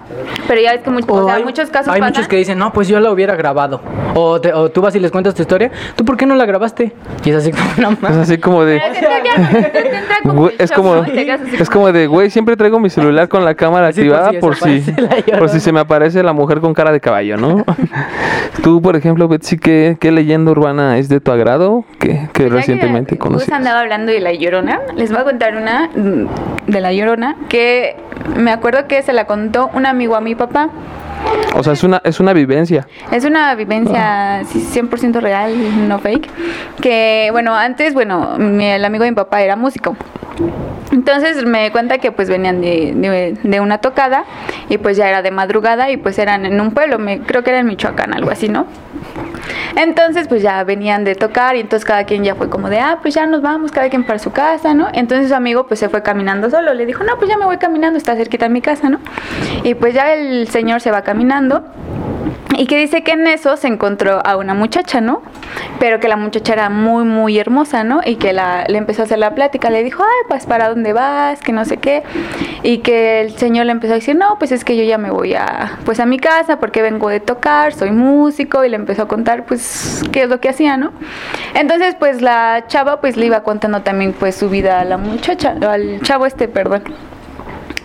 [0.47, 2.13] Pero ya ves que much- o sea, hay, muchos casos hay pasan.
[2.13, 3.81] muchos que dicen, no, pues yo la hubiera grabado.
[4.15, 6.45] O, te- o tú vas y les cuentas tu historia, ¿tú por qué no la
[6.45, 6.93] grabaste?
[7.23, 8.77] Y es así como, no Es así como de...
[10.59, 14.07] Es como es como, es de, güey, siempre traigo mi celular con la cámara Sí,
[14.07, 15.39] por activada si por si, la llorona.
[15.39, 17.63] por si se me aparece la mujer con cara de caballo, ¿no?
[18.61, 23.17] Tú, por ejemplo, Betsy, ¿qué, qué leyenda urbana es de tu agrado que, que recientemente
[23.17, 23.51] conociste?
[23.51, 24.79] Gus andaba hablando de la Llorona.
[24.95, 26.27] Les voy a contar una mm,
[26.71, 27.95] de la Llorona que
[28.37, 30.69] me acuerdo que se la contó un amigo a mi papá.
[31.55, 32.87] O sea, es una, es una vivencia.
[33.11, 36.27] Es una vivencia sí, 100% real, no fake.
[36.81, 39.95] Que, bueno, antes, bueno, mi- el amigo de mi papá era músico.
[40.91, 44.25] Entonces me cuenta que pues venían de, de- de una tocada
[44.69, 47.49] y pues ya era de madrugada y pues eran en un pueblo, me, creo que
[47.51, 48.65] era en Michoacán, algo así, ¿no?
[49.75, 52.99] Entonces, pues ya venían de tocar y entonces cada quien ya fue como de, ah,
[53.01, 54.87] pues ya nos vamos, cada quien para su casa, ¿no?
[54.93, 57.57] Entonces su amigo pues se fue caminando solo, le dijo, no, pues ya me voy
[57.57, 58.99] caminando, está cerquita de mi casa, ¿no?
[59.63, 61.63] Y pues ya el señor se va caminando.
[62.57, 65.21] Y que dice que en eso se encontró a una muchacha, ¿no?
[65.79, 68.01] Pero que la muchacha era muy, muy hermosa, ¿no?
[68.05, 70.93] Y que la, le empezó a hacer la plática, le dijo, ay, pues para dónde
[70.93, 72.03] vas, que no sé qué.
[72.61, 75.09] Y que el señor le empezó a decir, no, pues es que yo ya me
[75.09, 78.63] voy a, pues a mi casa porque vengo de tocar, soy músico.
[78.63, 80.91] Y le empezó a contar, pues, qué es lo que hacía, ¿no?
[81.55, 85.55] Entonces, pues la chava, pues le iba contando también, pues, su vida a la muchacha,
[85.67, 86.83] al chavo este, perdón.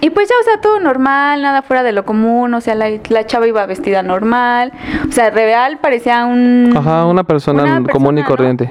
[0.00, 2.88] Y pues ya, o sea, todo normal, nada fuera de lo común, o sea, la,
[3.08, 4.72] la chava iba vestida normal,
[5.08, 6.72] o sea, real parecía un...
[6.76, 8.70] Ajá, una persona una común y corriente.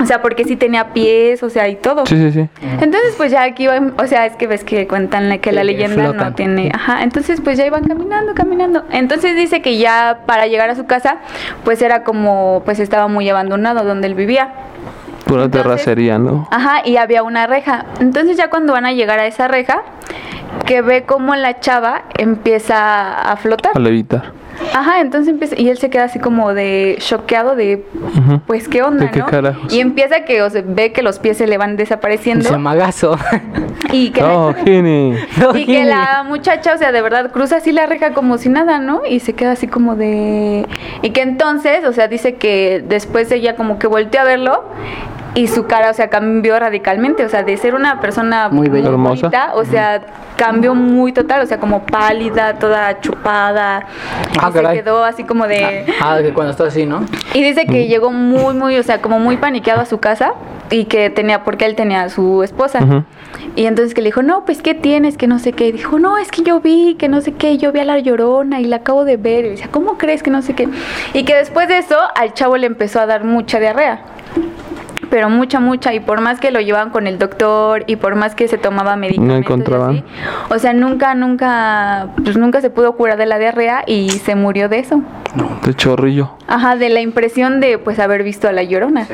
[0.00, 2.04] O sea, porque sí tenía pies, o sea, y todo.
[2.06, 2.48] Sí, sí, sí.
[2.80, 6.12] Entonces, pues ya aquí iban, o sea, es que ves que cuentan que la leyenda
[6.12, 8.84] no tiene, ajá, entonces pues ya iban caminando, caminando.
[8.90, 11.18] Entonces dice que ya para llegar a su casa,
[11.64, 14.50] pues era como, pues estaba muy abandonado donde él vivía.
[15.26, 16.48] Pura Entonces- terracería, ¿no?
[16.50, 17.84] Ajá, y había una reja.
[18.00, 19.82] Entonces ya cuando van a llegar a esa reja,
[20.64, 23.72] que ve como la chava empieza a flotar.
[23.74, 24.32] A levitar.
[24.74, 27.84] Ajá, entonces empieza, y él se queda así como de choqueado de,
[28.46, 29.26] pues, ¿qué onda, ¿De qué no?
[29.26, 29.70] carajos?
[29.70, 33.18] Y empieza que, o sea, ve que los pies se le van desapareciendo se magazo.
[33.92, 35.16] y que, No, la.
[35.52, 38.48] No, y que la muchacha, o sea, de verdad cruza así la reja como si
[38.48, 39.02] nada, ¿no?
[39.06, 40.66] Y se queda así como de...
[41.02, 44.64] Y que entonces, o sea, dice que después ella como que volteó a verlo
[45.36, 48.88] y su cara, o sea, cambió radicalmente, o sea, de ser una persona Muy bella.
[48.88, 49.28] Hermosa.
[49.28, 50.00] bonita, o sea,
[50.36, 53.84] cambió muy total, o sea, como pálida, toda chupada,
[54.40, 55.84] Ah, y se quedó así como de...
[56.00, 57.04] Ah, que cuando está así, ¿no?
[57.34, 60.32] Y dice que llegó muy, muy, o sea, como muy paniqueado a su casa
[60.70, 63.04] y que tenía, porque él tenía a su esposa.
[63.56, 65.18] Y entonces que le dijo, no, pues, ¿qué tienes?
[65.18, 65.68] Que no sé qué.
[65.68, 67.98] Y dijo, no, es que yo vi, que no sé qué, yo vi a la
[67.98, 69.44] llorona y la acabo de ver.
[69.44, 70.66] Y decía, ¿cómo crees que no sé qué?
[71.12, 74.00] Y que después de eso, al chavo le empezó a dar mucha diarrea.
[75.10, 75.92] Pero mucha, mucha.
[75.94, 78.96] Y por más que lo llevaban con el doctor y por más que se tomaba
[78.96, 79.36] medicamentos.
[79.36, 79.90] y encontraban.
[79.90, 80.04] así,
[80.54, 84.68] o sea, nunca, nunca, pues nunca se pudo curar de la diarrea y se murió
[84.68, 85.02] de eso.
[85.64, 86.30] De chorrillo.
[86.48, 89.06] Ajá, de la impresión de pues haber visto a la llorona.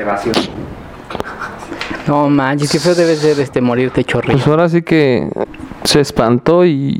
[2.07, 4.33] No manches, qué feo debe ser este morirte chorrillo.
[4.37, 5.29] Pues ahora sí que
[5.83, 6.99] se espantó y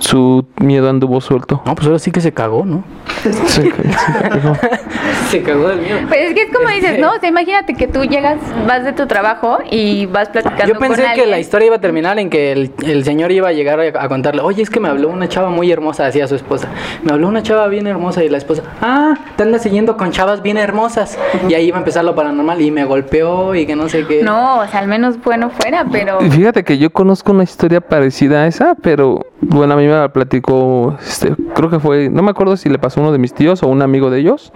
[0.00, 1.62] su miedo anduvo suelto.
[1.64, 2.84] No, pues ahora sí que se cagó, ¿no?
[3.22, 4.56] Se- se cagó.
[5.32, 5.98] se cagó del miedo.
[6.08, 7.10] Pues es que es como dices, ¿no?
[7.12, 10.96] O sea, imagínate que tú llegas, vas de tu trabajo y vas platicando Yo pensé
[10.96, 11.30] con que alguien.
[11.30, 14.08] la historia iba a terminar en que el, el señor iba a llegar a, a
[14.08, 16.68] contarle, oye, es que me habló una chava muy hermosa, decía su esposa.
[17.02, 20.42] Me habló una chava bien hermosa y la esposa, ah, te andas siguiendo con chavas
[20.42, 21.18] bien hermosas.
[21.48, 24.22] Y ahí iba a empezar lo paranormal y me golpeó y que no sé qué.
[24.22, 26.18] No, o sea, al menos bueno fuera, pero...
[26.22, 29.92] Y Fíjate que yo conozco una historia parecida a esa, pero bueno, a mí me
[29.92, 33.18] la platicó, este, creo que fue, no me acuerdo si le pasó a uno de
[33.18, 34.52] mis tíos o un amigo de ellos,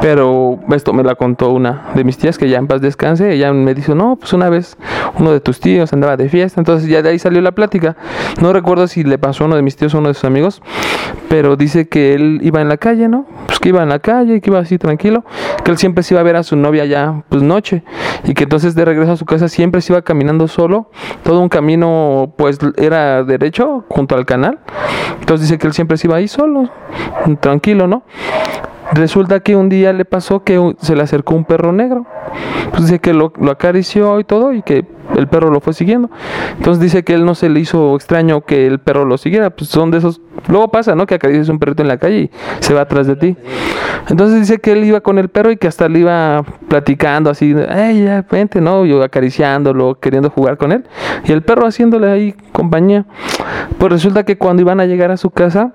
[0.00, 3.52] pero esto me la contó una de mis tías que ya en paz descanse, ella
[3.52, 4.76] me dijo, no, pues una vez
[5.18, 7.96] uno de tus tíos andaba de fiesta, entonces ya de ahí salió la plática,
[8.40, 10.24] no recuerdo si le pasó a uno de mis tíos o a uno de sus
[10.24, 10.62] amigos,
[11.28, 13.26] pero dice que él iba en la calle, ¿no?
[13.46, 15.24] Pues que iba en la calle, que iba así tranquilo,
[15.64, 17.82] que él siempre se iba a ver a su novia ya, pues noche,
[18.24, 20.90] y que entonces de regreso a su casa siempre se iba caminando solo,
[21.22, 24.58] todo un camino pues era derecho junto al canal,
[25.20, 26.70] entonces dice que él siempre se iba ahí solo,
[27.40, 28.02] tranquilo, ¿no?
[28.92, 32.06] Resulta que un día le pasó que se le acercó un perro negro.
[32.70, 34.84] Pues dice que lo, lo acarició y todo y que
[35.16, 36.10] el perro lo fue siguiendo.
[36.56, 39.50] Entonces dice que él no se le hizo extraño que el perro lo siguiera.
[39.50, 40.20] Pues son de esos...
[40.48, 41.06] Luego pasa, ¿no?
[41.06, 43.36] Que acaricias un perrito en la calle y se va atrás de ti.
[44.08, 47.54] Entonces dice que él iba con el perro y que hasta le iba platicando así,
[47.68, 48.60] ¡ay, ya, vente!
[48.60, 48.84] ¿no?
[48.86, 50.84] Yo acariciándolo, queriendo jugar con él.
[51.24, 53.04] Y el perro haciéndole ahí compañía.
[53.78, 55.72] Pues resulta que cuando iban a llegar a su casa,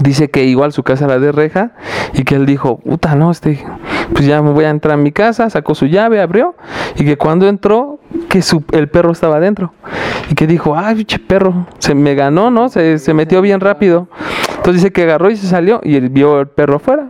[0.00, 1.70] Dice que igual su casa era de reja
[2.12, 3.64] y que él dijo, puta, no, este,
[4.12, 6.54] pues ya me voy a entrar a mi casa, sacó su llave, abrió
[6.96, 9.72] y que cuando entró, que su, el perro estaba adentro
[10.30, 12.68] y que dijo, ay, pinche perro, se me ganó, ¿no?
[12.68, 14.08] Se, se metió bien rápido.
[14.56, 17.08] Entonces dice que agarró y se salió y él vio el perro afuera.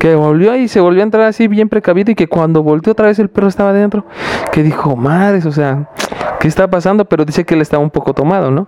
[0.00, 3.06] Que volvió y se volvió a entrar así bien precavido y que cuando volteó otra
[3.06, 4.04] vez el perro estaba adentro.
[4.50, 5.88] Que dijo, madres, o sea,
[6.40, 7.04] ¿qué está pasando?
[7.04, 8.66] Pero dice que él estaba un poco tomado, ¿no?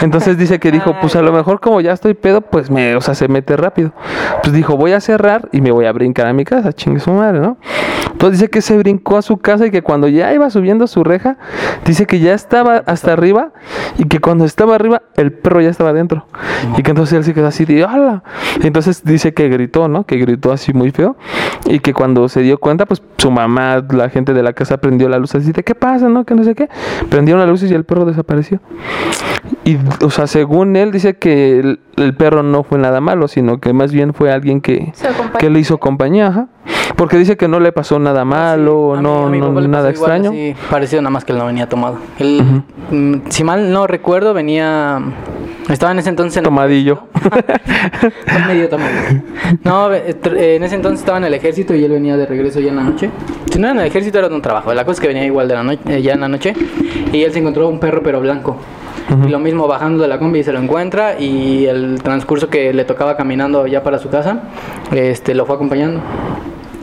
[0.00, 3.00] Entonces dice que dijo, pues a lo mejor como ya estoy pedo, pues me, o
[3.00, 3.92] sea, se mete rápido.
[4.42, 7.12] Pues dijo, voy a cerrar y me voy a brincar a mi casa, chingue su
[7.12, 7.56] madre, ¿no?
[8.12, 11.02] Entonces dice que se brincó a su casa y que cuando ya iba subiendo su
[11.02, 11.38] reja,
[11.84, 13.52] dice que ya estaba hasta arriba
[13.98, 16.26] y que cuando estaba arriba el perro ya estaba adentro.
[16.76, 18.22] Y que entonces él se quedó así de ¡Hala!
[18.62, 20.04] Entonces dice que gritó, ¿no?
[20.04, 21.16] Que gritó así muy feo
[21.66, 25.08] y que cuando se dio cuenta, pues su mamá, la gente de la casa prendió
[25.08, 26.08] la luz así de ¿qué pasa?
[26.08, 26.24] ¿No?
[26.24, 26.68] Que no sé qué.
[27.08, 28.60] Prendieron las luces y el perro desapareció.
[29.64, 33.58] Y, o sea, según él dice que el, el perro no fue nada malo, sino
[33.60, 34.92] que más bien fue alguien que,
[35.38, 36.48] que le hizo compañía, ajá.
[36.96, 40.30] Porque dice que no le pasó nada malo, A mí- no, no- nada extraño.
[40.30, 41.98] así, parecido nada más que él no venía tomado.
[42.18, 45.00] Él, mm, si mal no recuerdo, venía.
[45.68, 47.04] Estaba en ese entonces en el Tomadillo.
[48.48, 49.22] Medio tomadillo.
[49.62, 50.16] No, eh,
[50.56, 52.82] en ese entonces estaba en el ejército y él venía de regreso ya en la
[52.82, 53.10] noche.
[53.50, 54.74] Si no era en el ejército era de un trabajo.
[54.74, 56.52] La cosa es que venía igual de la noche, eh, ya en la noche.
[57.12, 58.56] Y él se encontró un perro pero blanco.
[59.26, 62.84] Y lo mismo bajando de la combi se lo encuentra y el transcurso que le
[62.84, 64.42] tocaba caminando ya para su casa,
[64.92, 66.00] este, lo fue acompañando.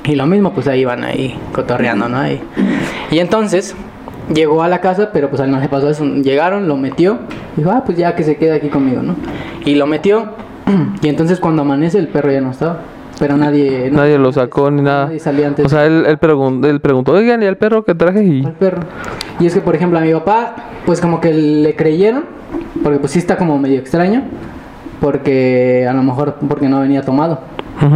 [0.05, 2.17] Y lo mismo, pues ahí iban ahí cotorreando, ¿no?
[2.17, 2.41] Ahí.
[3.11, 3.75] Y entonces
[4.33, 6.05] llegó a la casa, pero pues a él no le pasó eso.
[6.05, 7.19] Llegaron, lo metió,
[7.55, 9.15] dijo, ah, pues ya que se quede aquí conmigo, ¿no?
[9.65, 10.29] Y lo metió,
[11.01, 12.79] y entonces cuando amanece el perro ya no estaba.
[13.19, 13.89] Pero nadie...
[13.91, 15.05] Nadie lo sacó ni nada.
[15.07, 15.65] Nadie salía antes.
[15.65, 18.23] O sea, él, él, pregun- él preguntó, oigan, ¿y el perro que traje?
[18.23, 18.81] Y al perro.
[19.41, 20.55] Y es que, por ejemplo, a mi papá,
[20.85, 22.23] pues como que le creyeron,
[22.81, 24.23] porque pues sí está como medio extraño,
[25.01, 27.39] porque a lo mejor porque no venía tomado.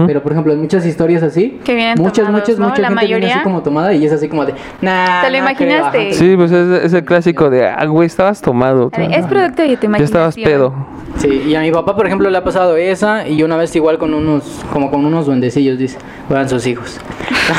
[0.07, 2.69] Pero por ejemplo, en muchas historias así, Que vienen muchas, tomados, muchas, ¿no?
[2.69, 3.35] mucha La gente viene mayoría.
[3.35, 6.13] así como tomada y es así como de, nah, ¿Te lo no creo", imaginaste?
[6.13, 8.89] Sí, pues es, es el clásico de, ah, güey, estabas tomado.
[8.93, 9.99] Es producto de tu imaginación.
[9.99, 10.73] Ya estabas pedo.
[11.17, 13.97] Sí, y a mi papá, por ejemplo, le ha pasado esa y una vez igual
[13.97, 15.97] con unos, como con unos duendecillos, dice,
[16.29, 16.99] eran sus hijos.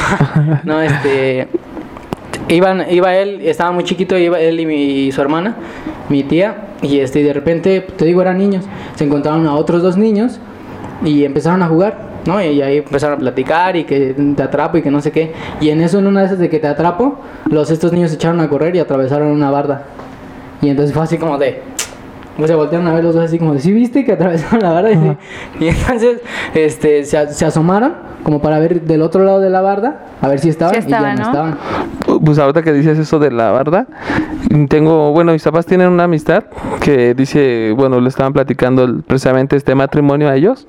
[0.64, 1.48] no, este,
[2.48, 4.74] iban, iba él, estaba muy chiquito, iba él y, mi,
[5.06, 5.56] y su hermana,
[6.08, 8.64] mi tía, y este, y de repente, te digo, eran niños,
[8.96, 10.40] se encontraron a otros dos niños
[11.04, 12.13] y empezaron a jugar.
[12.26, 12.42] ¿No?
[12.42, 15.32] Y ahí empezaron a platicar y que te atrapo y que no sé qué.
[15.60, 18.16] Y en eso, en una de esas de que te atrapo, los estos niños se
[18.16, 19.84] echaron a correr y atravesaron una barda.
[20.62, 21.62] Y entonces fue así como de,
[22.36, 24.72] pues se voltearon a ver los dos así como de, ¿sí viste que atravesaron la
[24.72, 24.90] barda?
[24.92, 25.16] Y, sí.
[25.60, 26.20] y entonces
[26.54, 30.48] este, se, asomaron como para ver del otro lado de la barda, a ver si
[30.48, 31.30] estaban, Sí y ya estaban, no ¿no?
[31.30, 31.58] estaban.
[32.24, 33.86] Pues ahorita que dices eso de la barda,
[34.68, 36.44] tengo, bueno, mis papás tienen una amistad
[36.80, 40.66] que dice, bueno, le estaban platicando precisamente este matrimonio a ellos,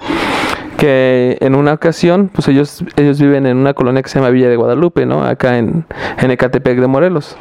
[0.86, 4.50] que en una ocasión, pues ellos, ellos viven en una colonia que se llama Villa
[4.50, 5.24] de Guadalupe, ¿no?
[5.24, 5.86] Acá en,
[6.20, 7.38] en Ecatepec de Morelos.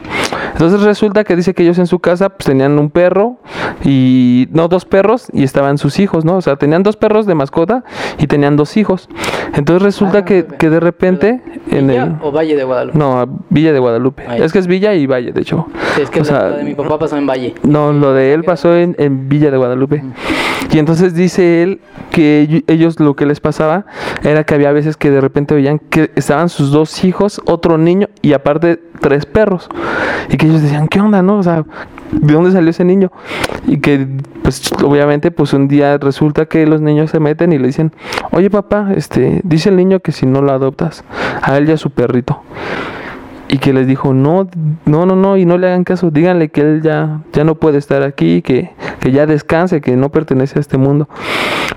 [0.53, 3.37] Entonces resulta que dice que ellos en su casa pues tenían un perro
[3.85, 6.37] y, no, dos perros y estaban sus hijos, ¿no?
[6.37, 7.85] O sea, tenían dos perros de mascota
[8.19, 9.09] y tenían dos hijos.
[9.55, 12.15] Entonces resulta Ah, que, que de repente en ¿Villa el...
[12.23, 12.99] o Valle de Guadalupe?
[12.99, 14.25] No, Villa de Guadalupe.
[14.27, 15.67] Ah, es que es Villa y Valle, de hecho.
[15.97, 17.55] Sí, es que o sea, la de mi papá pasó en Valle.
[17.63, 20.03] no, lo de él pasó en, en Villa de Guadalupe.
[20.73, 21.81] Y entonces dice él
[22.11, 23.87] que ello- ellos lo que les pasaba
[24.23, 28.09] era que había veces que de repente veían que estaban sus dos hijos, otro niño
[28.23, 29.69] y aparte tres perros.
[30.29, 31.39] Y que ellos decían, ¿qué onda, no?
[31.39, 31.65] O sea,
[32.13, 33.13] ¿de dónde salió ese niño?
[33.67, 34.07] Y que,
[34.43, 37.93] pues, obviamente, pues un día resulta que los niños se meten y le dicen,
[38.31, 41.05] oye papá, este, dice el niño que si no lo adoptas,
[41.43, 42.43] a él y a su perrito.
[43.49, 44.49] Y que les dijo, no,
[44.87, 47.79] no, no, no, y no le hagan caso, díganle que él ya, ya no puede
[47.79, 48.71] estar aquí, que,
[49.01, 51.09] que ya descanse, que no pertenece a este mundo.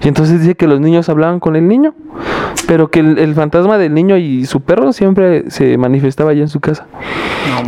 [0.02, 1.94] Y entonces dice que los niños hablaban con el niño,
[2.68, 6.50] pero que el, el fantasma del niño y su perro siempre se manifestaba allá en
[6.50, 6.86] su casa.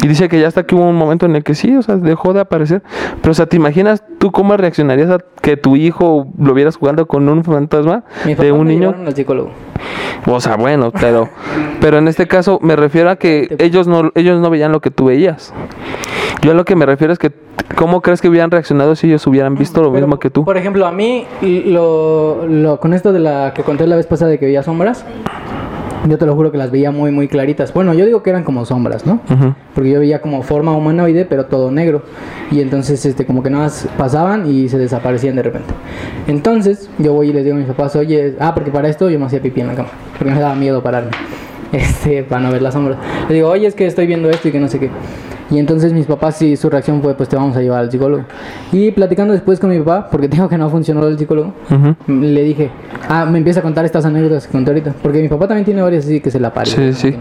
[0.03, 1.95] Y dice que ya hasta que hubo un momento en el que sí, o sea,
[1.95, 2.83] dejó de aparecer.
[3.21, 7.07] Pero, o sea, ¿te imaginas tú cómo reaccionarías a que tu hijo lo vieras jugando
[7.07, 8.95] con un fantasma Mi de un me niño?
[9.05, 9.51] al psicólogo.
[10.27, 11.29] O sea, bueno, pero,
[11.81, 14.91] pero en este caso me refiero a que ellos no, ellos no veían lo que
[14.91, 15.53] tú veías.
[16.41, 17.31] Yo a lo que me refiero es que,
[17.75, 20.45] ¿cómo crees que hubieran reaccionado si ellos hubieran visto lo Pero, mismo que tú?
[20.45, 24.31] Por ejemplo, a mí, lo, lo- con esto de la que conté la vez pasada
[24.31, 25.03] de que veía sombras,
[26.07, 27.73] yo te lo juro que las veía muy, muy claritas.
[27.73, 29.19] Bueno, yo digo que eran como sombras, ¿no?
[29.73, 32.03] Porque yo veía como forma humanoide, pero todo negro.
[32.51, 35.73] Y entonces, este, como que nada más pasaban y se desaparecían de repente.
[36.27, 39.19] Entonces, yo voy y les digo a mis papás, oye, ah, porque para esto yo
[39.19, 39.89] me hacía pipí en la cama.
[40.17, 41.11] Porque me daba miedo pararme.
[41.71, 42.97] Este, para no ver las sombras.
[43.27, 44.89] Les digo, oye, es que estoy viendo esto y que no sé qué.
[45.51, 48.23] Y entonces mis papás, sí, su reacción fue, pues te vamos a llevar al psicólogo.
[48.71, 51.95] Y platicando después con mi papá, porque tengo que no funcionó el psicólogo, Ujú.
[52.21, 52.69] le dije,
[53.07, 54.93] ah, me empieza a contar estas anécdotas que conté ahorita.
[55.01, 56.93] Porque mi papá también tiene varias así que se la parecen.
[56.93, 57.17] Sí, sí.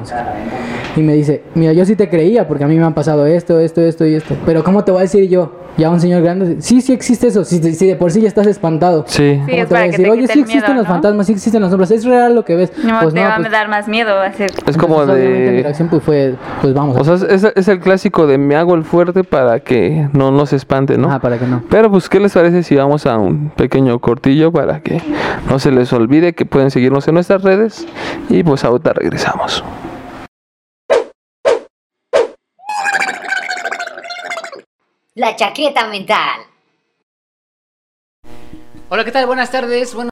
[0.96, 3.61] Y me dice, mira, yo sí te creía porque a mí me han pasado esto,
[3.61, 4.37] esto, esto y esto.
[4.44, 6.57] Pero ¿cómo te voy a decir yo, ya un señor grande?
[6.61, 7.44] Sí, sí existe eso.
[7.44, 9.05] Si, si de por sí ya estás espantado.
[9.07, 9.40] Sí.
[9.46, 10.92] Sí, ¿Cómo es te voy a decir, te oye, sí existen miedo, los ¿no?
[10.92, 12.72] fantasmas, sí existen las sombras, es real lo que ves.
[12.83, 14.51] No, pues te no, va a pues, dar más miedo hacer.
[14.66, 15.62] Es como entonces, obviamente, mi de...
[15.62, 16.96] reacción pues fue, pues vamos.
[16.96, 20.53] O sea, es, es el clásico de me hago el fuerte para que no nos
[20.53, 21.12] espante, ¿no?
[21.12, 21.62] Ah, para que no.
[21.68, 25.01] Pero pues, ¿qué les parece si vamos a un pequeño cortillo para que
[25.48, 27.87] no se les olvide que pueden seguirnos en nuestras redes?
[28.29, 29.62] Y pues ahorita regresamos.
[35.19, 36.43] La chaqueta mental.
[38.89, 39.27] Hola, ¿qué tal?
[39.27, 39.93] Buenas tardes.
[39.93, 40.11] Bueno,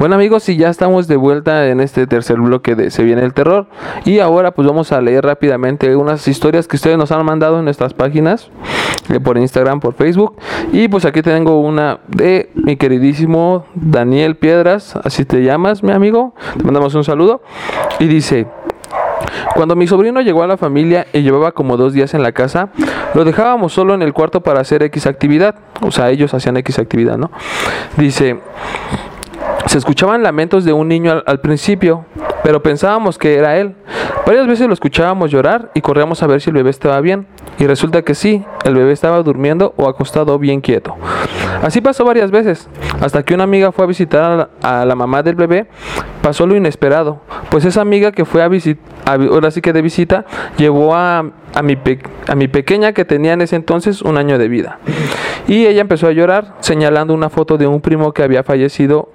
[0.00, 3.32] Bueno amigos, y ya estamos de vuelta en este tercer bloque de Se viene el
[3.32, 3.68] terror.
[4.04, 7.64] Y ahora pues vamos a leer rápidamente unas historias que ustedes nos han mandado en
[7.64, 8.50] nuestras páginas,
[9.08, 10.36] eh, por Instagram, por Facebook.
[10.72, 16.34] Y pues aquí tengo una de mi queridísimo Daniel Piedras, así te llamas mi amigo.
[16.58, 17.40] Te mandamos un saludo.
[18.00, 18.48] Y dice...
[19.54, 22.68] Cuando mi sobrino llegó a la familia y llevaba como dos días en la casa,
[23.16, 25.54] lo dejábamos solo en el cuarto para hacer X actividad.
[25.80, 27.30] O sea, ellos hacían X actividad, ¿no?
[27.96, 28.38] Dice,
[29.64, 32.04] se escuchaban lamentos de un niño al, al principio,
[32.42, 33.74] pero pensábamos que era él.
[34.26, 37.26] Varias veces lo escuchábamos llorar y corríamos a ver si el bebé estaba bien.
[37.58, 40.96] Y resulta que sí, el bebé estaba durmiendo o acostado bien quieto.
[41.62, 42.68] Así pasó varias veces,
[43.00, 45.66] hasta que una amiga fue a visitar a la, mamá del bebé.
[46.22, 47.20] Pasó lo inesperado,
[47.50, 50.26] pues esa amiga que fue a visitar, ahora sí que de visita,
[50.58, 51.22] llevó a,
[51.62, 51.78] mi
[52.26, 54.78] a mi pequeña que tenía en ese entonces un año de vida.
[55.48, 59.08] Y ella empezó a llorar, señalando una foto de un primo que había fallecido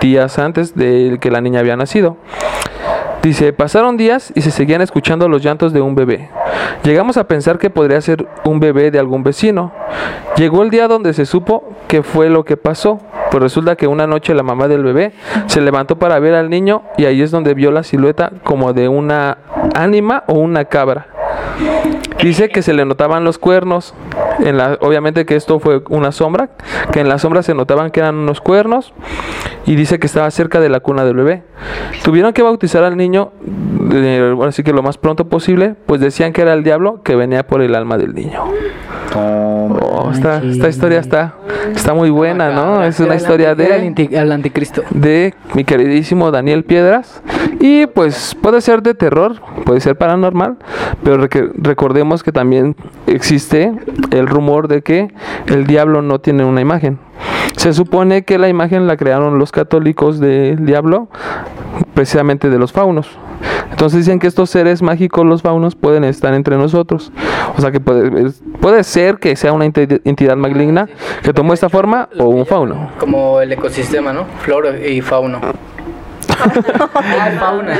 [0.00, 2.16] días antes de que la niña había nacido.
[3.22, 6.30] Dice, pasaron días y se seguían escuchando los llantos de un bebé.
[6.84, 9.72] Llegamos a pensar que podría ser un bebé de algún vecino.
[10.36, 13.00] Llegó el día donde se supo qué fue lo que pasó.
[13.30, 15.12] Pues resulta que una noche la mamá del bebé
[15.46, 18.88] se levantó para ver al niño y ahí es donde vio la silueta como de
[18.88, 19.38] una
[19.74, 21.17] ánima o una cabra.
[22.22, 23.94] Dice que se le notaban los cuernos.
[24.40, 26.50] En la, obviamente que esto fue una sombra,
[26.92, 28.92] que en la sombra se notaban que eran unos cuernos
[29.66, 31.42] y dice que estaba cerca de la cuna del bebé.
[32.04, 33.32] Tuvieron que bautizar al niño,
[33.92, 37.46] eh, así que lo más pronto posible, pues decían que era el diablo que venía
[37.46, 38.44] por el alma del niño.
[39.14, 41.34] Oh, esta, esta historia está,
[41.74, 42.84] está muy buena, ¿no?
[42.84, 43.72] Es una historia de,
[44.30, 44.82] anticristo.
[44.90, 47.22] de mi queridísimo Daniel Piedras.
[47.60, 50.56] Y pues puede ser de terror, puede ser paranormal,
[51.02, 53.72] pero recordemos que también existe
[54.10, 55.12] el rumor de que
[55.46, 56.98] el diablo no tiene una imagen.
[57.56, 61.08] Se supone que la imagen la crearon los católicos del diablo,
[61.94, 63.18] precisamente de los faunos.
[63.70, 67.12] Entonces dicen que estos seres mágicos, los faunos, pueden estar entre nosotros.
[67.56, 70.88] O sea que puede, ser que sea una enti- entidad maligna
[71.22, 72.90] que tomó esta forma o un fauno.
[72.98, 74.24] Como el ecosistema, ¿no?
[74.40, 75.40] Flora y fauna.
[77.38, 77.76] Fauna.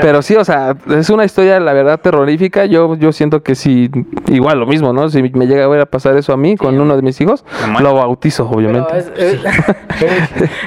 [0.00, 2.64] Pero sí, o sea, es una historia, la verdad, terrorífica.
[2.66, 3.90] Yo, yo siento que si,
[4.28, 5.08] igual lo mismo, ¿no?
[5.08, 7.44] Si me llega a ver a pasar eso a mí con uno de mis hijos,
[7.80, 8.98] lo bautizo, obviamente.
[8.98, 9.40] es, es-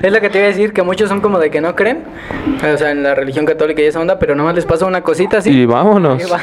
[0.02, 2.04] es lo que te iba a decir, que muchos son como de que no creen,
[2.74, 5.38] o sea, en la religión católica y esa onda, pero nomás les pasa una cosita
[5.40, 5.50] así.
[5.52, 6.22] Y vámonos.
[6.26, 6.40] Y va-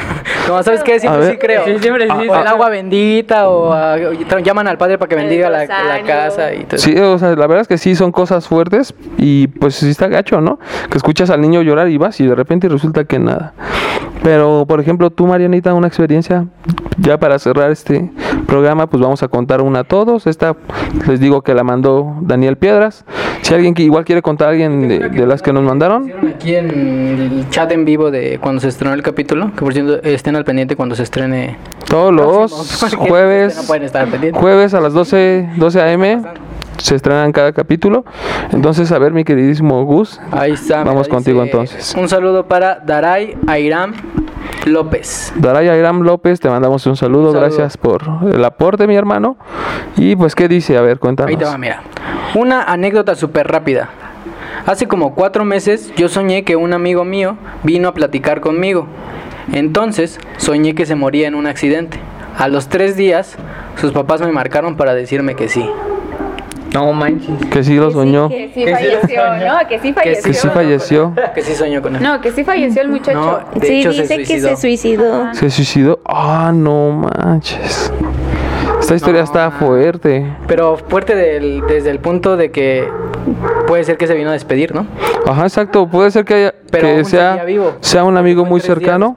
[0.48, 0.94] No, ¿sabes qué?
[0.94, 1.64] A Siempre sí creo.
[1.64, 3.96] Sí, siempre sí, O el agua bendita, o a-
[4.42, 6.78] llaman al padre para que bendiga la, casa y todo.
[6.78, 10.08] Sí, o sea, la verdad es que sí son cosas fuertes y pues sí está
[10.08, 10.58] gacho, ¿no?
[10.90, 13.54] Que escuchas al niño llorar y vas y de repente resulta que nada.
[14.22, 16.46] Pero, por ejemplo, tú, Marianita, una experiencia,
[16.98, 18.12] ya para cerrar este
[18.46, 20.28] programa, pues vamos a contar una a todos.
[20.28, 20.54] Esta,
[21.08, 23.04] les digo que la mandó Daniel Piedras.
[23.40, 26.54] Si alguien que igual quiere contar a alguien de, de las que nos mandaron, aquí
[26.54, 30.36] en el chat en vivo de cuando se estrenó el capítulo, que por cierto estén
[30.36, 31.56] al pendiente cuando se estrene.
[31.88, 34.40] todos los próximo, jueves, No pueden estar pendientes.
[34.40, 36.22] jueves a las 12, 12 a.m.
[36.82, 38.04] se estrenan cada capítulo.
[38.52, 40.82] Entonces, a ver, mi queridísimo Gus, Ahí está.
[40.82, 41.94] Vamos contigo, dice, entonces.
[41.96, 43.92] Un saludo para Daray Airam
[44.66, 45.32] López.
[45.36, 47.40] Daraya Iram López, te mandamos un saludo, Un saludo.
[47.48, 49.36] gracias por el aporte, mi hermano.
[49.96, 50.76] Y pues, ¿qué dice?
[50.76, 51.30] A ver, cuéntanos.
[51.30, 51.82] Ahí te va, mira.
[52.34, 53.90] Una anécdota súper rápida.
[54.66, 58.86] Hace como cuatro meses yo soñé que un amigo mío vino a platicar conmigo.
[59.52, 61.98] Entonces soñé que se moría en un accidente.
[62.38, 63.36] A los tres días
[63.80, 65.68] sus papás me marcaron para decirme que sí.
[66.74, 67.46] No manches.
[67.50, 69.68] Que sí lo soñó, Que sí falleció, ¿no?
[69.68, 70.22] Que sí falleció.
[70.22, 72.02] que sí falleció, Que sí soñó con él.
[72.02, 73.18] No, que sí falleció el muchacho.
[73.54, 74.48] No, de sí, hecho se dice que suicidó.
[74.48, 75.34] se suicidó.
[75.34, 76.00] se suicidó.
[76.06, 77.92] Ah, no manches.
[78.82, 80.26] Esta historia No, está fuerte.
[80.46, 82.86] Pero fuerte del- desde el punto de que
[83.66, 84.86] puede ser que se vino a despedir, ¿no?
[85.26, 85.86] Ajá, exacto.
[85.88, 87.72] Puede ser que, haya, Pero que sea, seguía vivo.
[87.80, 89.16] sea un amigo muy cercano,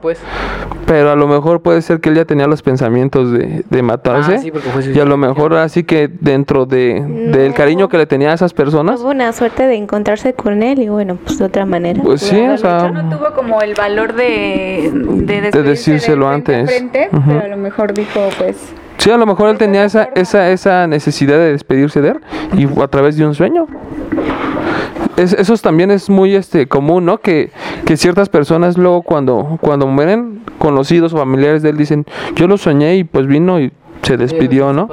[0.86, 4.36] pero a lo mejor puede ser que él ya tenía los pensamientos de, de matarse.
[4.36, 7.02] Ah, sí, porque fue y a lo mejor así que dentro de,
[7.32, 7.54] del No.
[7.54, 10.88] cariño que le tenía a esas personas, Tuvo una suerte de encontrarse con él y
[10.88, 12.00] bueno, pues de otra manera.
[12.04, 16.70] pues sí, o sea, no tuvo como el valor de, de, despedirse decírselo de antes.
[16.70, 18.56] frente, pero a lo mejor dijo, pues,
[19.06, 22.20] sí, a lo mejor él tenía esa, esa, esa necesidad de despedirse de él
[22.56, 23.66] y a través de un sueño.
[25.16, 27.18] Es- eso es- también es muy este común, ¿no?
[27.18, 27.50] Que,
[27.84, 32.58] que ciertas personas luego cuando, cuando mueren, conocidos o familiares de él dicen, yo lo
[32.58, 34.88] soñé y pues vino y se despidió, ¿no?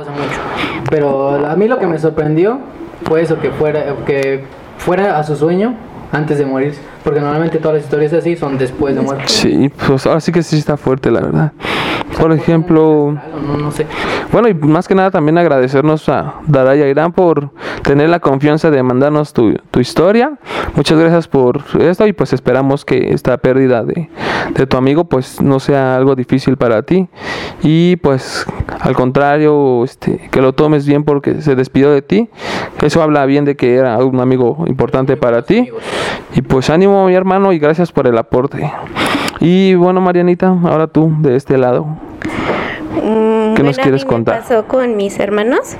[0.89, 2.59] Pero a mí lo que me sorprendió
[3.05, 4.43] fue eso, que fuera, que
[4.77, 5.73] fuera a su sueño
[6.11, 6.75] antes de morir.
[7.03, 9.25] Porque normalmente todas las historias así son después de muerte.
[9.27, 11.51] Sí, pues ahora sí que sí está fuerte, la verdad.
[12.19, 13.87] Por ejemplo, No, no sé.
[14.31, 17.49] bueno, y más que nada también agradecernos a Daraya Irán por
[17.81, 20.37] tener la confianza de mandarnos tu, tu historia.
[20.75, 24.09] Muchas gracias por esto y pues esperamos que esta pérdida de,
[24.55, 27.09] de tu amigo pues no sea algo difícil para ti.
[27.63, 28.45] Y pues
[28.79, 32.29] al contrario, este, que lo tomes bien porque se despidió de ti.
[32.81, 35.69] Eso habla bien de que era un amigo importante para ti.
[36.35, 38.71] Y pues ánimo mi hermano y gracias por el aporte.
[39.39, 41.85] Y bueno Marianita, ahora tú de este lado.
[43.03, 44.35] Mm, ¿Qué nos a quieres mí contar?
[44.35, 45.75] Me pasó con mis hermanos.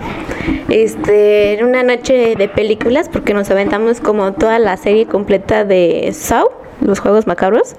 [0.70, 6.09] Este, en una noche de películas, porque nos aventamos como toda la serie completa de
[6.14, 6.49] Saw,
[6.84, 7.76] los juegos macabros.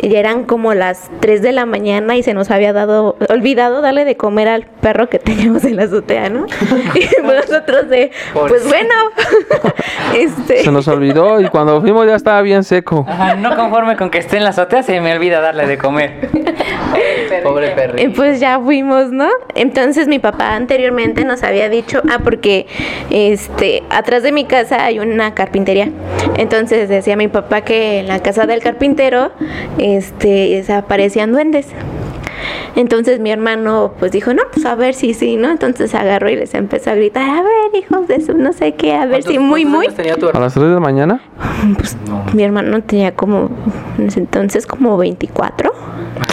[0.00, 3.80] Y ya eran como las 3 de la mañana y se nos había dado, olvidado
[3.80, 6.46] darle de comer al perro que teníamos en la azotea, ¿no?
[6.94, 8.94] y nosotros de, pues bueno,
[10.16, 10.64] este.
[10.64, 13.06] Se nos olvidó y cuando fuimos ya estaba bien seco.
[13.08, 16.28] Ajá, no conforme con que esté en la azotea, se me olvida darle de comer.
[17.42, 17.98] Pobre perro.
[17.98, 19.28] Eh, Pues ya fuimos, ¿no?
[19.54, 22.66] Entonces mi papá anteriormente nos había dicho, ah, porque
[23.10, 25.90] este atrás de mi casa hay una carpintería.
[26.36, 29.32] Entonces decía mi papá que en la casa del carpintero
[29.78, 31.66] este aparecían duendes.
[32.76, 35.50] Entonces mi hermano pues dijo, no, pues a ver si sí, ¿no?
[35.50, 38.94] Entonces agarró y les empezó a gritar, a ver, hijos de su no sé qué,
[38.94, 39.86] a ver si muy, ¿Cuántos muy.
[39.86, 41.20] años tenía tu A las 3 de la mañana.
[42.32, 43.50] Mi hermano tenía como,
[43.98, 45.72] en ese entonces como 24.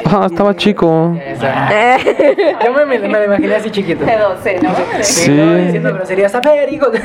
[0.05, 1.17] Ah, estaba chico.
[2.63, 4.05] Yo me, me, me lo imaginé así chiquito.
[4.05, 4.69] De 12, ¿no?
[5.01, 5.31] Sí.
[5.31, 6.33] No, diciendo groserías.
[6.35, 6.99] A ver, hijo de...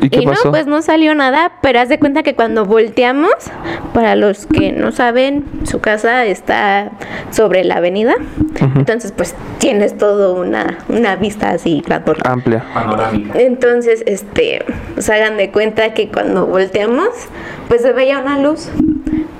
[0.00, 0.50] ¿Y qué y no, pasó?
[0.50, 3.34] pues no salió nada, pero haz de cuenta que cuando volteamos,
[3.92, 6.90] para los que no saben, su casa está
[7.30, 8.14] sobre la avenida.
[8.76, 12.30] Entonces, pues tienes todo una, una vista así grandota.
[12.30, 12.64] Amplia.
[13.34, 17.08] Entonces, este, pues hagan de cuenta que cuando volteamos,
[17.68, 18.70] pues se veía una luz.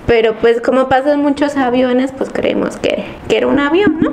[0.07, 4.12] Pero pues como pasan muchos aviones, pues creemos que, que era un avión, ¿no?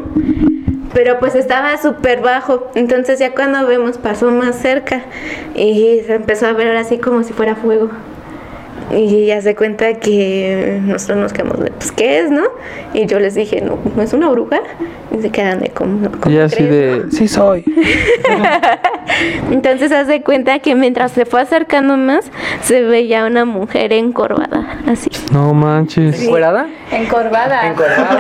[0.94, 2.70] Pero pues estaba súper bajo.
[2.76, 5.04] Entonces ya cuando vemos pasó más cerca
[5.56, 7.90] y se empezó a ver así como si fuera fuego.
[8.96, 12.44] Y ya se cuenta que nosotros nos quedamos de, pues, ¿qué es, no?
[12.94, 14.60] Y yo les dije, no, ¿no es una bruja?
[15.18, 17.04] Y se quedan de, ¿cómo, cómo Y así crees, no?".
[17.06, 17.64] de, sí soy.
[19.52, 22.32] Entonces haz de cuenta que mientras se fue acercando más,
[22.64, 25.10] se veía una mujer encorvada, así.
[25.32, 26.22] No manches.
[26.24, 26.68] ¿Encuerada?
[26.92, 27.68] Encorvada.
[27.68, 28.20] Encuerada.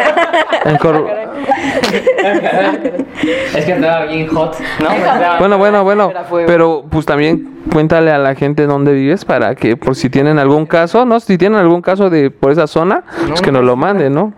[0.65, 1.20] Encor-
[3.55, 4.89] Es que andaba bien hot, ¿no?
[5.39, 6.11] Bueno, bueno, bueno.
[6.47, 10.65] Pero pues también cuéntale a la gente dónde vives para que por si tienen algún
[10.65, 11.19] caso, ¿no?
[11.19, 14.33] Si tienen algún caso de por esa zona, pues que nos lo manden, ¿no?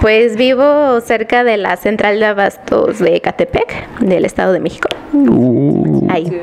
[0.00, 4.88] Pues vivo cerca de la central de abastos de Catepec, del Estado de México.
[5.12, 6.06] Uh.
[6.10, 6.40] Ahí.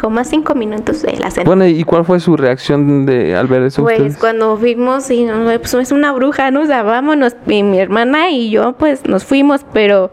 [0.00, 1.44] Como a cinco minutos de la central.
[1.44, 4.16] Bueno, ¿y cuál fue su reacción de al ver eso Pues ustedes?
[4.16, 6.62] cuando vimos y no, pues es una bruja, ¿no?
[6.62, 7.36] O sea, vámonos.
[7.46, 10.10] Y mi hermana y yo, pues nos fuimos, pero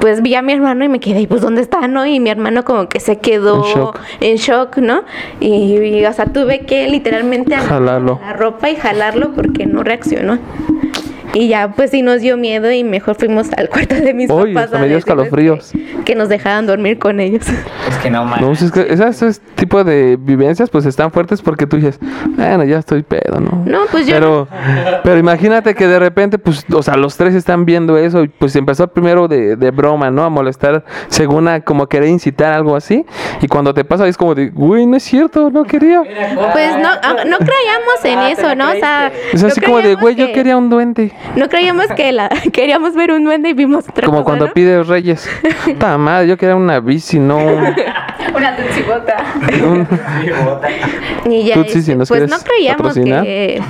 [0.00, 2.04] pues vi a mi hermano y me quedé, ¿y pues dónde está, no?
[2.04, 3.98] Y mi hermano como que se quedó En shock.
[4.20, 5.02] en shock, ¿no?
[5.38, 8.18] Y, y, o sea, tuve que literalmente Jalarlo.
[8.20, 10.38] la ropa y jalarlo porque no reaccionó.
[11.38, 14.70] Y ya, pues sí nos dio miedo y mejor fuimos al cuarto de mis papás.
[14.80, 15.70] me dio escalofríos.
[15.72, 17.46] Que, que nos dejaran dormir con ellos.
[17.88, 18.40] Es que no, man.
[18.40, 21.98] No, es que esas- ese tipo de vivencias pues están fuertes porque tú dices,
[22.36, 23.62] bueno, ya estoy pedo, ¿no?
[23.66, 24.48] No, pues yo Pero,
[25.04, 28.56] pero imagínate que de repente, pues, o sea, los tres están viendo eso y pues
[28.56, 30.24] empezó primero de, de broma, ¿no?
[30.24, 33.04] A molestar, según a como querer incitar algo así.
[33.40, 36.00] Y cuando te pasa es como de, uy, no es cierto, no quería.
[36.02, 38.70] Pues no, ah, no creíamos en Ah, eso, ¿no?
[38.70, 41.12] O sea, Es no así como de, güey, yo que- quería un duende.
[41.36, 44.52] No creíamos que la queríamos ver un duende y vimos otra Como cosa, cuando ¿no?
[44.52, 45.28] pides reyes.
[45.64, 47.74] Puta madre, yo quería una bici, no un-
[48.34, 49.16] Una tutsibota.
[49.64, 49.86] un-
[51.32, 53.22] Y ya, si este, nos pues quieres no creíamos patrocinar.
[53.24, 53.60] que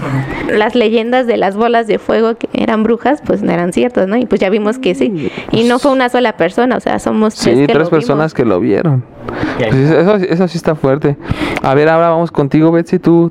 [0.52, 4.16] las leyendas de las bolas de fuego que eran brujas, pues no eran ciertas, ¿no?
[4.16, 5.30] Y pues ya vimos que sí.
[5.52, 8.32] Y no fue una sola persona, o sea, somos tres Sí, que tres lo personas
[8.32, 8.34] vimos.
[8.34, 9.04] que lo vieron.
[9.58, 11.16] Pues eso, eso sí está fuerte.
[11.62, 12.98] A ver, ahora vamos contigo, Betsy.
[12.98, 13.30] ¿Tú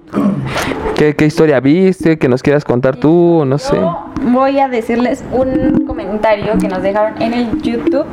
[0.97, 2.17] qué, qué historia viste?
[2.17, 3.75] Que nos quieras contar tú, no sé.
[3.75, 8.05] Yo voy a decirles un comentario que nos dejaron en el YouTube.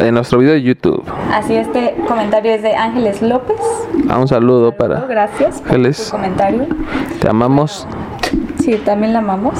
[0.00, 1.04] En nuestro video de YouTube.
[1.32, 3.56] Así este comentario es de Ángeles López.
[4.08, 5.00] Ah, un saludo para.
[5.02, 5.98] Gracias por Ángeles.
[5.98, 6.66] su comentario.
[7.20, 7.86] Te amamos.
[8.62, 9.54] Sí, también la amamos.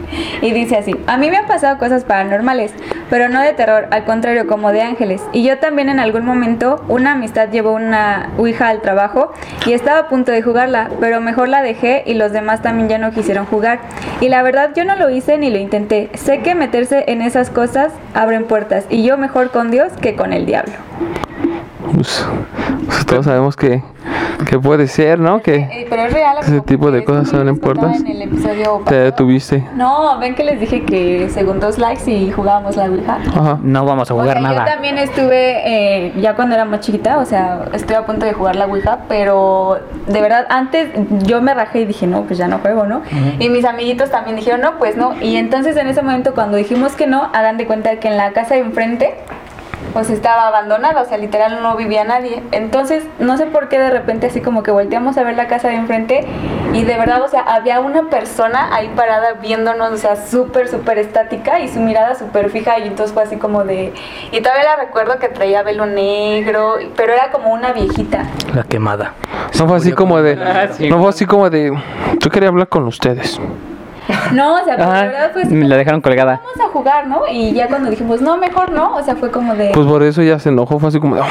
[0.42, 2.72] y dice así, a mí me han pasado cosas paranormales,
[3.08, 5.22] pero no de terror, al contrario, como de ángeles.
[5.32, 9.32] Y yo también en algún momento, una amistad llevó una Ouija al trabajo
[9.66, 12.98] y estaba a punto de jugarla, pero mejor la dejé y los demás también ya
[12.98, 13.80] no quisieron jugar.
[14.20, 16.10] Y la verdad yo no lo hice ni lo intenté.
[16.14, 20.32] Sé que meterse en esas cosas abren puertas y yo mejor con Dios que con
[20.32, 20.74] el diablo.
[21.94, 22.26] Pues,
[22.86, 23.82] pues todos sabemos que,
[24.48, 25.40] que puede ser, ¿no?
[25.42, 26.36] Que Eh, pero es real.
[26.40, 28.00] ese tipo de cosas contaba puertas.
[28.00, 29.64] En el episodio te detuviste.
[29.74, 33.18] No, ven que les dije que según dos likes y jugábamos la Ouija.
[33.34, 33.58] Ajá.
[33.62, 34.64] No vamos a O jugar sea, nada.
[34.66, 38.32] Yo también estuve, eh, ya cuando era más chiquita, o sea, estuve a punto de
[38.32, 40.88] jugar la Ouija, pero de verdad, antes
[41.24, 43.02] yo me rajé y dije, no, pues ya no juego, ¿no?
[43.38, 45.14] Y mis amiguitos también dijeron, no, pues no.
[45.20, 48.32] Y entonces en ese momento, cuando dijimos que no, hagan de cuenta que en la
[48.32, 49.14] casa de enfrente,
[49.92, 52.42] pues estaba abandonada, o sea, literal no vivía nadie.
[52.52, 55.68] Entonces, no sé por qué de repente así como que volteamos a ver la casa
[55.68, 56.26] de enfrente
[56.72, 60.98] y de verdad, o sea, había una persona ahí parada viéndonos, o sea, súper, súper
[60.98, 63.92] estática y su mirada súper fija y entonces fue así como de...
[64.30, 68.24] Y todavía la recuerdo que traía velo negro, pero era como una viejita.
[68.54, 69.12] La quemada.
[69.58, 70.36] No fue así como de.
[70.88, 71.72] No fue así como de.
[72.18, 73.40] Yo quería hablar con ustedes.
[74.32, 75.50] No, o sea, Ajá, verdad pues...
[75.50, 76.40] me la dejaron colgada.
[76.42, 77.22] Vamos a jugar, ¿no?
[77.30, 79.70] Y ya cuando dijimos, no, mejor no, o sea, fue como de...
[79.74, 80.78] Pues por eso ya se enojó.
[80.78, 81.22] Fue así como de.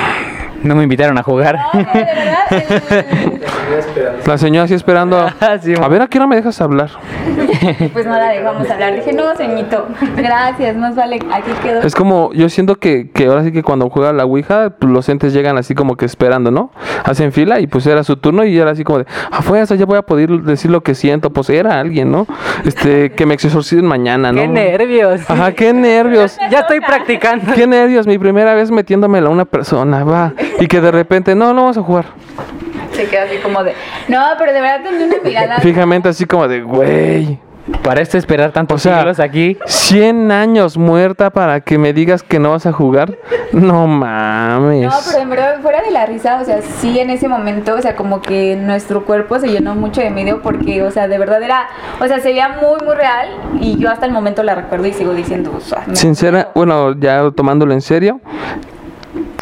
[0.64, 1.58] No me invitaron a jugar.
[1.74, 3.42] No, no, de verdad, el-
[4.28, 5.18] La señora así esperando.
[5.18, 6.90] A, Ah, sí, a ver, ¿a qué hora me dejas hablar?
[7.94, 8.96] pues no la dejamos hablar.
[8.96, 11.82] Dije, no, ceñito, gracias, más vale, aquí quedó.
[11.82, 15.08] Es como, yo siento que, que ahora sí que cuando juega la Ouija, pues, los
[15.10, 16.72] entes llegan así como que esperando, ¿no?
[17.04, 19.98] Hacen fila y pues era su turno y era así como de, afuera, ya voy
[19.98, 22.28] a poder decir lo que siento, pues era alguien, ¿no?
[22.66, 24.42] Este, que me exorcicen mañana, ¿no?
[24.42, 25.22] ¡Qué nervios!
[25.30, 26.38] Ajá, qué nervios.
[26.50, 27.54] Ya estoy practicando.
[27.54, 30.34] Qué nervios, mi primera vez metiéndomela a una persona, va.
[30.60, 32.06] Y que de repente, no, no vamos a jugar.
[32.94, 33.74] Se quedó así como de,
[34.08, 35.60] no, pero de verdad tenía una mirada.
[35.60, 37.40] Fijamente así como de, güey.
[37.84, 39.58] Para esto esperar tantos O sea, siglos aquí.
[39.66, 43.18] 100 años muerta para que me digas que no vas a jugar.
[43.54, 44.88] No mames.
[44.88, 47.82] No, pero en verdad, fuera de la risa, o sea, sí en ese momento, o
[47.82, 51.42] sea, como que nuestro cuerpo se llenó mucho de miedo porque, o sea, de verdad
[51.44, 51.68] era,
[52.00, 53.30] o sea, se veía muy, muy real
[53.60, 57.30] y yo hasta el momento la recuerdo y sigo diciendo, o sea, Sincera, bueno, ya
[57.32, 58.22] tomándolo en serio,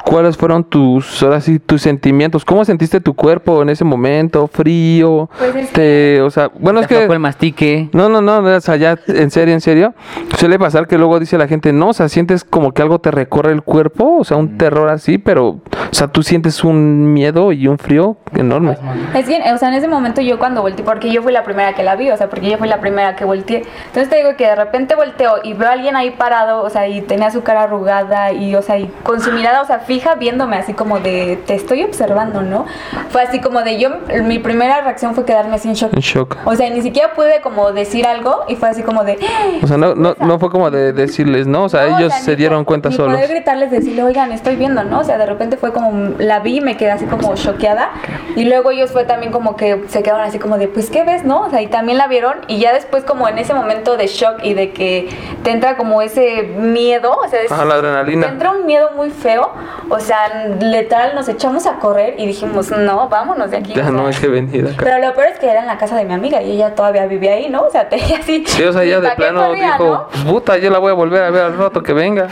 [0.09, 2.43] ¿cuáles fueron tus, ahora sí, tus sentimientos?
[2.43, 4.47] ¿Cómo sentiste tu cuerpo en ese momento?
[4.47, 5.29] ¿Frío?
[5.37, 7.03] Pues es Te- o sea, bueno, es que...
[7.03, 7.89] el mastique.
[7.93, 9.93] No, no, no, o sea, ya en serio, en serio,
[10.35, 13.11] suele pasar que luego dice la gente, no, o sea, sientes como que algo te
[13.11, 15.59] recorre el cuerpo, o sea, un terror así, pero, o
[15.91, 18.77] sea, tú sientes un miedo y un frío enorme.
[19.13, 21.73] Es que, o sea, en ese momento yo cuando volteé, porque yo fui la primera
[21.73, 23.61] que la vi, o sea, porque yo fui la primera que volteé.
[23.85, 26.87] Entonces te digo que de repente volteo y veo a alguien ahí parado, o sea,
[26.87, 29.98] y tenía su cara arrugada y, o sea, y con su mirada, o sea, fija
[30.17, 32.65] viéndome así como de, te estoy observando, ¿no?
[33.09, 33.89] Fue así como de, yo,
[34.23, 35.93] mi primera reacción fue quedarme sin shock.
[35.93, 36.37] En shock.
[36.45, 39.17] O sea, ni siquiera pude como decir algo y fue así como de...
[39.63, 42.21] O sea, no, no, no fue como de decirles, no, o sea, No, ellos sea,
[42.21, 43.13] se dieron cuenta solos.
[43.15, 44.99] poder gritarles, decirle, oigan, estoy viendo, ¿no?
[44.99, 47.89] O sea, de repente fue como, la vi y me quedé así como choqueada.
[48.35, 51.23] Y luego ellos fue también como que se quedaron así como de, pues, ¿qué ves,
[51.25, 51.41] no?
[51.41, 52.35] O sea, y también la vieron.
[52.47, 55.09] Y ya después como en ese momento de shock y de que
[55.43, 58.27] te entra como ese miedo, o sea, es- la adrenalina.
[58.27, 59.49] te entra un miedo muy feo.
[59.89, 63.73] O sea, literal, nos echamos a correr y dijimos, no, vámonos de aquí.
[63.73, 64.83] Ya o no hay que venir acá.
[64.83, 67.05] Pero lo peor es que era en la casa de mi amiga y ella todavía
[67.05, 67.63] vivía ahí, ¿no?
[67.63, 68.43] O sea, tenía así.
[68.45, 70.07] Sí, o sea, ¿y de plano corría, dijo, no?
[70.09, 72.27] "Pues, puta, yo la voy a volver a ver al rato que venga.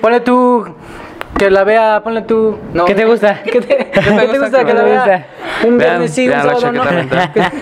[0.00, 0.66] Ponle tú.
[1.40, 2.58] Que la vea, ponle tú.
[2.74, 2.84] No.
[2.84, 3.40] ¿Qué te gusta?
[3.44, 4.94] ¿Qué te, ¿qué te gusta que la ¿Qué te vea?
[4.94, 5.66] gusta?
[5.66, 6.84] Un viernes sí, un la sábado no.
[6.84, 7.52] chaqueta mental.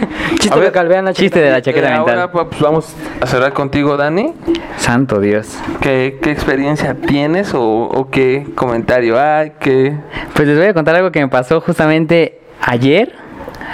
[0.41, 2.19] Chiste ver, local, vean la Chiste de la chaqueta Eh, mental.
[2.21, 4.35] Ahora pues vamos a cerrar contigo, Dani.
[4.79, 5.57] Santo Dios.
[5.81, 9.53] ¿Qué, qué experiencia tienes o, o qué comentario hay?
[9.61, 9.97] ¿Qué...
[10.35, 13.13] Pues les voy a contar algo que me pasó justamente ayer,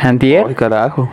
[0.02, 0.44] antier.
[0.46, 1.08] Ay, carajo.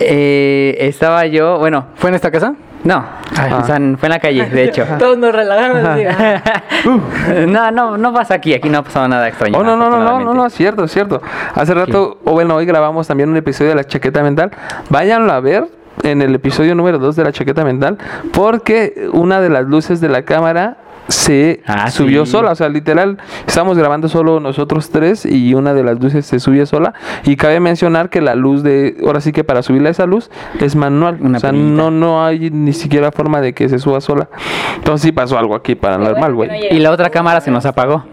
[0.00, 2.54] Eh, estaba yo, bueno, ¿Fue en esta casa?
[2.84, 4.84] No, o sea, fue en la calle, de hecho.
[4.98, 6.42] Todos nos ah.
[7.46, 9.58] no, no, no pasa aquí, aquí no ha pasado nada extraño.
[9.58, 11.20] Oh, no, no, no, no, no, no, es cierto, es cierto.
[11.54, 14.50] Hace rato, o bueno, hoy grabamos también un episodio de la chaqueta mental.
[14.90, 15.66] Váyanlo a ver
[16.02, 17.98] en el episodio número 2 de la chaqueta mental,
[18.32, 20.76] porque una de las luces de la cámara
[21.08, 22.32] se Ah, subió sí.
[22.32, 26.38] sola, o sea, literal, estamos grabando solo nosotros tres y una de las luces se
[26.38, 26.94] subió sola.
[27.24, 30.30] Y cabe mencionar que la luz de, ahora sí que para subirle esa luz
[30.60, 34.00] es manual, Una o sea, no, no hay ni siquiera forma de que se suba
[34.00, 34.28] sola.
[34.76, 36.76] Entonces sí pasó algo aquí paranormal, bueno que no güey.
[36.78, 38.04] Y la otra cámara se nos apagó.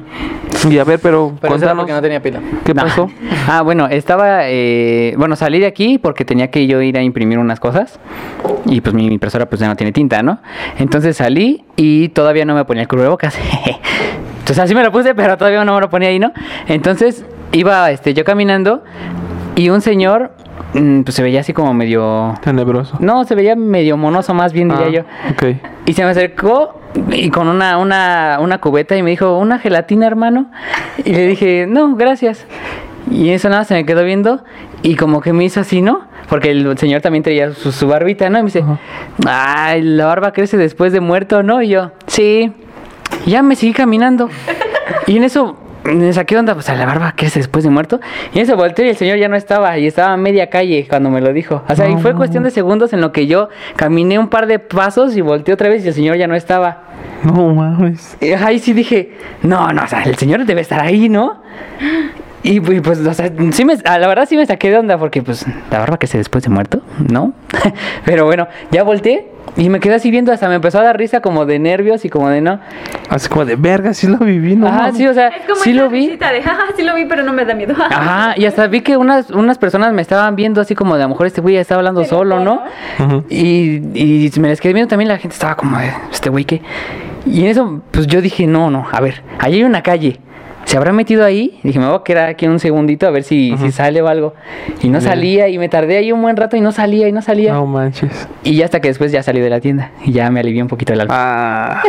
[0.69, 2.39] Y a ver, pero, Pero eso era contanos, porque no tenía pila.
[2.65, 2.83] ¿qué No.
[2.83, 3.09] pasó?
[3.47, 7.37] Ah, bueno, estaba, eh, bueno, salí de aquí porque tenía que yo ir a imprimir
[7.37, 7.99] unas cosas
[8.65, 10.39] y pues mi, mi impresora pues ya no tiene tinta, ¿no?
[10.79, 13.37] Entonces salí y todavía no me ponía el cubrebocas.
[14.39, 16.31] Entonces así me lo puse, pero todavía no me lo ponía ahí, ¿no?
[16.67, 18.83] Entonces iba este, yo caminando
[19.55, 20.31] y un señor
[20.73, 22.35] mm, pues se veía así como medio...
[22.41, 22.97] Tenebroso.
[22.99, 25.01] No, se veía medio monoso más bien, diría Ah, yo.
[25.31, 25.57] Ok.
[25.87, 26.79] Y se me acercó
[27.11, 30.51] y con una, una, una cubeta y me dijo, ¿una gelatina, hermano?
[31.03, 32.45] Y le dije, no, gracias.
[33.09, 34.43] Y eso nada, se me quedó viendo
[34.83, 36.01] y como que me hizo así, ¿no?
[36.29, 38.39] Porque el señor también traía su, su barbita, ¿no?
[38.39, 38.63] Y me dice,
[39.27, 41.61] ay, la barba crece después de muerto, ¿no?
[41.61, 42.51] Y yo, sí.
[43.25, 44.29] Y ya me seguí caminando.
[45.07, 45.57] Y en eso
[45.93, 47.99] me saqué onda, pues a la barba, ¿qué es después de muerto?
[48.33, 50.87] Y en ese volteé y el señor ya no estaba, y estaba a media calle
[50.89, 51.63] cuando me lo dijo.
[51.67, 54.59] O sea, y fue cuestión de segundos en lo que yo caminé un par de
[54.59, 56.83] pasos y volteé otra vez y el señor ya no estaba.
[57.23, 58.17] No mames.
[58.19, 61.41] Y ahí sí dije, no, no, o sea, el señor debe estar ahí, ¿no?
[62.45, 64.99] Y pues, pues, o sea, sí me, a la verdad sí me saqué de onda
[64.99, 66.79] porque pues la barba que se después de muerto,
[67.11, 67.33] ¿no?
[68.05, 71.21] Pero bueno, ya volteé y me quedé así viendo, hasta me empezó a dar risa
[71.21, 72.59] como de nervios y como de no.
[73.09, 74.67] Así como de verga, sí lo viví, ¿no?
[74.67, 76.09] Ajá, sí, o sea, Es como sí lo vi.
[76.09, 76.19] de,
[76.75, 77.73] sí lo vi, pero no me da miedo.
[77.89, 81.05] Ajá, y hasta vi que unas, unas personas me estaban viendo así como de a
[81.05, 82.61] lo mejor este güey está hablando solo, ¿no?
[83.27, 86.61] Y, y me les quedé viendo también, la gente estaba como de este güey que.
[87.25, 90.19] Y en eso, pues yo dije, no, no, a ver, ahí hay una calle.
[90.65, 91.59] ¿Se habrá metido ahí?
[91.63, 94.33] Dije, me voy a quedar aquí un segundito a ver si, si sale o algo.
[94.81, 97.21] Y no salía, y me tardé ahí un buen rato y no salía, y no
[97.21, 97.53] salía.
[97.53, 98.27] No manches.
[98.43, 99.91] Y ya hasta que después ya salí de la tienda.
[100.03, 101.13] Y ya me alivié un poquito el alma.
[101.15, 101.81] Ah.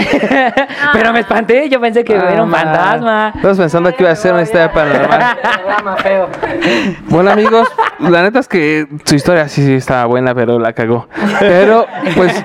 [0.92, 3.32] Pero me espanté, yo pensé que era un Ah, fantasma.
[3.34, 5.36] Estabas pensando que iba a ser una historia paranormal.
[7.08, 7.68] Bueno amigos,
[7.98, 11.08] la neta es que su historia sí, sí estaba buena, pero la cagó.
[11.40, 12.44] Pero pues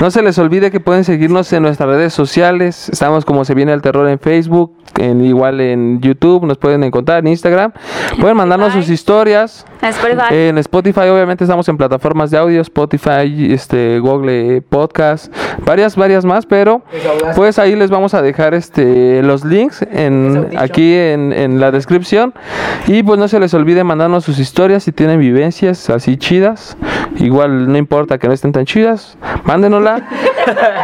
[0.00, 2.88] no se les olvide que pueden seguirnos en nuestras redes sociales.
[2.88, 7.20] Estamos como se viene el terror en Facebook, en, igual en YouTube, nos pueden encontrar
[7.20, 7.72] en Instagram.
[8.20, 9.64] Pueden mandarnos sus historias.
[9.82, 10.24] Spotify.
[10.30, 15.32] En Spotify obviamente estamos en plataformas de audio, Spotify, este Google Podcast,
[15.64, 16.82] varias varias más, pero
[17.34, 22.34] pues ahí les vamos a dejar este los links en aquí en, en la descripción
[22.86, 26.76] y pues no se les olvide mandarnos sus historias si tienen vivencias así chidas.
[27.16, 30.08] Igual no importa que no estén tan chidas, mándenosla.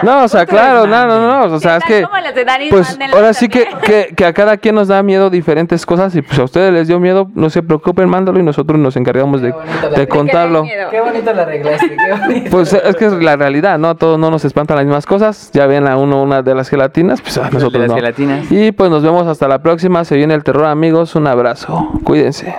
[0.02, 2.98] No, o sea, claro, no, no, no, o sea, es que ¿Cómo las de pues
[3.12, 6.38] ahora sí que, que, que a cada quien nos da miedo diferentes cosas y pues
[6.38, 9.96] a ustedes les dio miedo, no se preocupen, mándalo y nosotros nos encargamos de, de
[9.96, 10.64] De contarlo.
[10.90, 12.50] Qué bonito la arreglaste, qué bonito.
[12.50, 13.88] Pues es que es la realidad, ¿no?
[13.88, 15.50] A todos no nos espantan las mismas cosas.
[15.52, 17.96] Ya ven a uno una de las gelatinas, pues a nosotros las no.
[17.96, 18.50] gelatinas.
[18.50, 20.04] Y pues nos vemos hasta la próxima.
[20.04, 21.14] Se viene el terror, amigos.
[21.14, 21.90] Un abrazo.
[22.04, 22.54] Cuídense.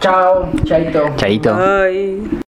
[0.00, 1.10] Chao, chaito.
[1.16, 1.54] Chaito.
[1.54, 2.40] Ay.